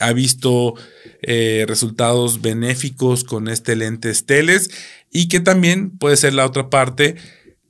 ha 0.00 0.12
visto 0.12 0.74
eh, 1.22 1.64
resultados 1.66 2.40
benéficos 2.40 3.24
con 3.24 3.48
este 3.48 3.76
lente 3.76 4.14
Steles 4.14 4.70
y 5.10 5.28
que 5.28 5.40
también 5.40 5.90
puede 5.98 6.16
ser 6.16 6.34
la 6.34 6.46
otra 6.46 6.70
parte 6.70 7.16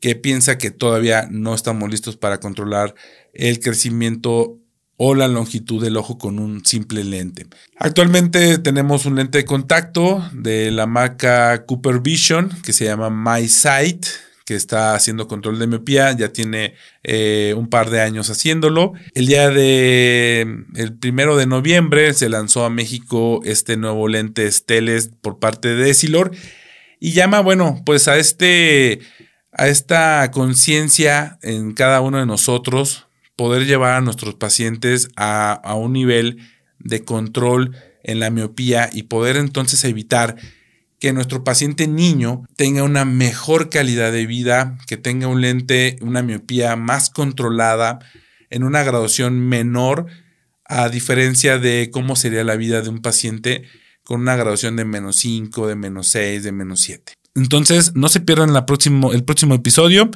que 0.01 0.15
piensa 0.15 0.59
que 0.59 0.71
todavía 0.71 1.27
no 1.31 1.55
estamos 1.55 1.91
listos 1.91 2.17
para 2.17 2.39
controlar 2.39 2.95
el 3.33 3.61
crecimiento 3.61 4.59
o 4.99 5.15
la 5.15 5.29
longitud 5.29 5.83
del 5.83 5.97
ojo 5.97 6.19
con 6.19 6.39
un 6.39 6.65
simple 6.67 7.05
lente. 7.05 7.47
Actualmente 7.79 8.59
tenemos 8.59 9.07
un 9.07 9.15
lente 9.15 9.39
de 9.39 9.45
contacto 9.45 10.29
de 10.33 10.73
la 10.73 10.87
marca 10.87 11.65
Cooper 11.67 12.01
Vision 12.01 12.51
que 12.63 12.73
se 12.73 12.85
llama 12.85 13.09
MySight 13.09 14.07
que 14.45 14.57
está 14.57 14.95
haciendo 14.95 15.29
control 15.29 15.59
de 15.59 15.67
miopía, 15.67 16.11
ya 16.13 16.31
tiene 16.31 16.75
eh, 17.05 17.55
un 17.55 17.69
par 17.69 17.91
de 17.91 18.01
años 18.01 18.31
haciéndolo. 18.31 18.95
El 19.13 19.27
día 19.27 19.51
de 19.51 20.65
el 20.75 20.95
primero 20.95 21.37
de 21.37 21.47
noviembre 21.47 22.15
se 22.15 22.31
lanzó 22.31 22.65
a 22.65 22.71
México 22.71 23.43
este 23.45 23.77
nuevo 23.77 24.09
lente 24.09 24.51
Steles 24.51 25.11
por 25.21 25.39
parte 25.39 25.75
de 25.75 25.91
Esilor 25.91 26.31
y 26.99 27.13
llama, 27.13 27.41
bueno, 27.41 27.83
pues 27.85 28.09
a 28.09 28.17
este 28.17 29.01
a 29.53 29.69
esta 29.69 30.31
conciencia 30.31 31.39
en 31.43 31.75
cada 31.75 32.01
uno 32.01 32.19
de 32.19 32.27
nosotros 32.27 33.08
poder 33.39 33.67
llevar 33.67 33.93
a 33.93 34.01
nuestros 34.01 34.35
pacientes 34.35 35.11
a, 35.15 35.63
un 35.77 35.93
nivel 35.93 36.39
de 36.81 37.05
control 37.05 37.77
en 38.03 38.19
la 38.19 38.31
miopía 38.31 38.91
y 38.93 39.05
poder 39.05 39.37
entonces 39.37 39.85
evitar 39.85 40.35
que 40.99 41.13
nuestro 41.13 41.45
paciente 41.45 41.87
niño 41.87 42.43
tenga 42.57 42.83
una 42.83 43.05
mejor 43.05 43.71
calidad 43.71 44.11
de 44.11 44.27
vida, 44.27 44.77
que 44.89 44.97
tenga 44.97 45.29
un 45.29 45.41
lente, 45.41 45.99
una 46.01 46.21
miopía 46.21 46.75
más 46.75 47.11
controlada, 47.11 48.01
en 48.51 48.65
una 48.65 48.83
graduación 48.83 49.39
menor, 49.39 50.07
a 50.65 50.89
diferencia 50.89 51.59
de 51.59 51.91
cómo 51.93 52.17
sería 52.17 52.43
la 52.43 52.57
vida 52.57 52.83
de 52.83 52.89
un 52.89 52.99
paciente 52.99 53.63
con 54.03 54.21
una 54.21 54.35
graduación 54.35 54.75
de 54.75 54.85
menos 54.85 55.15
5, 55.15 55.69
de 55.69 55.77
menos 55.77 56.09
6, 56.09 56.43
de 56.43 56.51
menos 56.51 56.81
7. 56.81 57.13
Entonces, 57.37 57.95
no 57.95 58.09
se 58.09 58.19
pierdan 58.19 58.53
la 58.53 58.67
próximo, 58.67 59.13
el 59.13 59.23
próximo 59.23 59.55
episodio. 59.55 60.11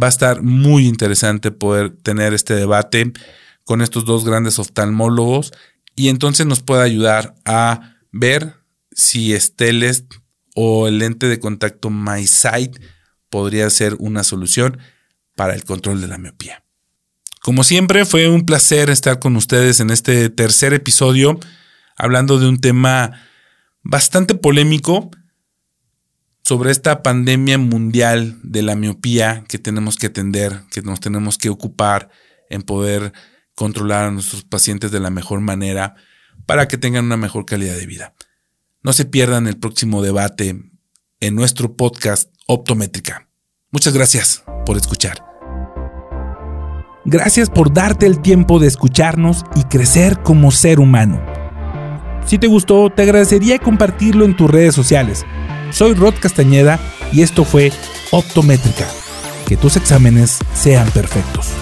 Va 0.00 0.06
a 0.06 0.10
estar 0.10 0.42
muy 0.42 0.86
interesante 0.86 1.50
poder 1.50 1.90
tener 1.90 2.34
este 2.34 2.54
debate 2.54 3.12
con 3.64 3.82
estos 3.82 4.04
dos 4.04 4.24
grandes 4.24 4.58
oftalmólogos 4.58 5.52
y 5.96 6.08
entonces 6.08 6.46
nos 6.46 6.62
puede 6.62 6.82
ayudar 6.84 7.34
a 7.44 7.96
ver 8.12 8.54
si 8.92 9.38
Stellest 9.38 10.14
o 10.54 10.88
el 10.88 10.98
lente 10.98 11.26
de 11.26 11.40
contacto 11.40 11.90
MySight 11.90 12.78
podría 13.30 13.68
ser 13.70 13.96
una 13.98 14.24
solución 14.24 14.78
para 15.34 15.54
el 15.54 15.64
control 15.64 16.00
de 16.00 16.08
la 16.08 16.18
miopía. 16.18 16.64
Como 17.40 17.64
siempre, 17.64 18.04
fue 18.04 18.28
un 18.28 18.44
placer 18.44 18.90
estar 18.90 19.20
con 19.20 19.36
ustedes 19.36 19.80
en 19.80 19.90
este 19.90 20.28
tercer 20.30 20.74
episodio 20.74 21.38
hablando 21.96 22.38
de 22.38 22.48
un 22.48 22.60
tema 22.60 23.20
bastante 23.82 24.34
polémico, 24.34 25.10
sobre 26.48 26.70
esta 26.70 27.02
pandemia 27.02 27.58
mundial 27.58 28.38
de 28.42 28.62
la 28.62 28.74
miopía 28.74 29.44
que 29.48 29.58
tenemos 29.58 29.98
que 29.98 30.06
atender, 30.06 30.62
que 30.70 30.80
nos 30.80 30.98
tenemos 30.98 31.36
que 31.36 31.50
ocupar 31.50 32.08
en 32.48 32.62
poder 32.62 33.12
controlar 33.54 34.06
a 34.06 34.10
nuestros 34.10 34.44
pacientes 34.44 34.90
de 34.90 34.98
la 34.98 35.10
mejor 35.10 35.42
manera 35.42 35.94
para 36.46 36.66
que 36.66 36.78
tengan 36.78 37.04
una 37.04 37.18
mejor 37.18 37.44
calidad 37.44 37.76
de 37.76 37.84
vida. 37.84 38.14
No 38.82 38.94
se 38.94 39.04
pierdan 39.04 39.46
el 39.46 39.58
próximo 39.58 40.00
debate 40.00 40.58
en 41.20 41.34
nuestro 41.34 41.76
podcast 41.76 42.32
Optométrica. 42.46 43.28
Muchas 43.70 43.92
gracias 43.92 44.42
por 44.64 44.78
escuchar. 44.78 45.22
Gracias 47.04 47.50
por 47.50 47.74
darte 47.74 48.06
el 48.06 48.22
tiempo 48.22 48.58
de 48.58 48.68
escucharnos 48.68 49.44
y 49.54 49.64
crecer 49.64 50.22
como 50.22 50.50
ser 50.50 50.80
humano. 50.80 51.37
Si 52.26 52.38
te 52.38 52.46
gustó, 52.46 52.90
te 52.90 53.02
agradecería 53.02 53.58
compartirlo 53.58 54.24
en 54.24 54.36
tus 54.36 54.50
redes 54.50 54.74
sociales. 54.74 55.24
Soy 55.70 55.94
Rod 55.94 56.14
Castañeda 56.20 56.78
y 57.12 57.22
esto 57.22 57.44
fue 57.44 57.72
Optométrica. 58.10 58.86
Que 59.46 59.56
tus 59.56 59.76
exámenes 59.76 60.38
sean 60.54 60.88
perfectos. 60.90 61.52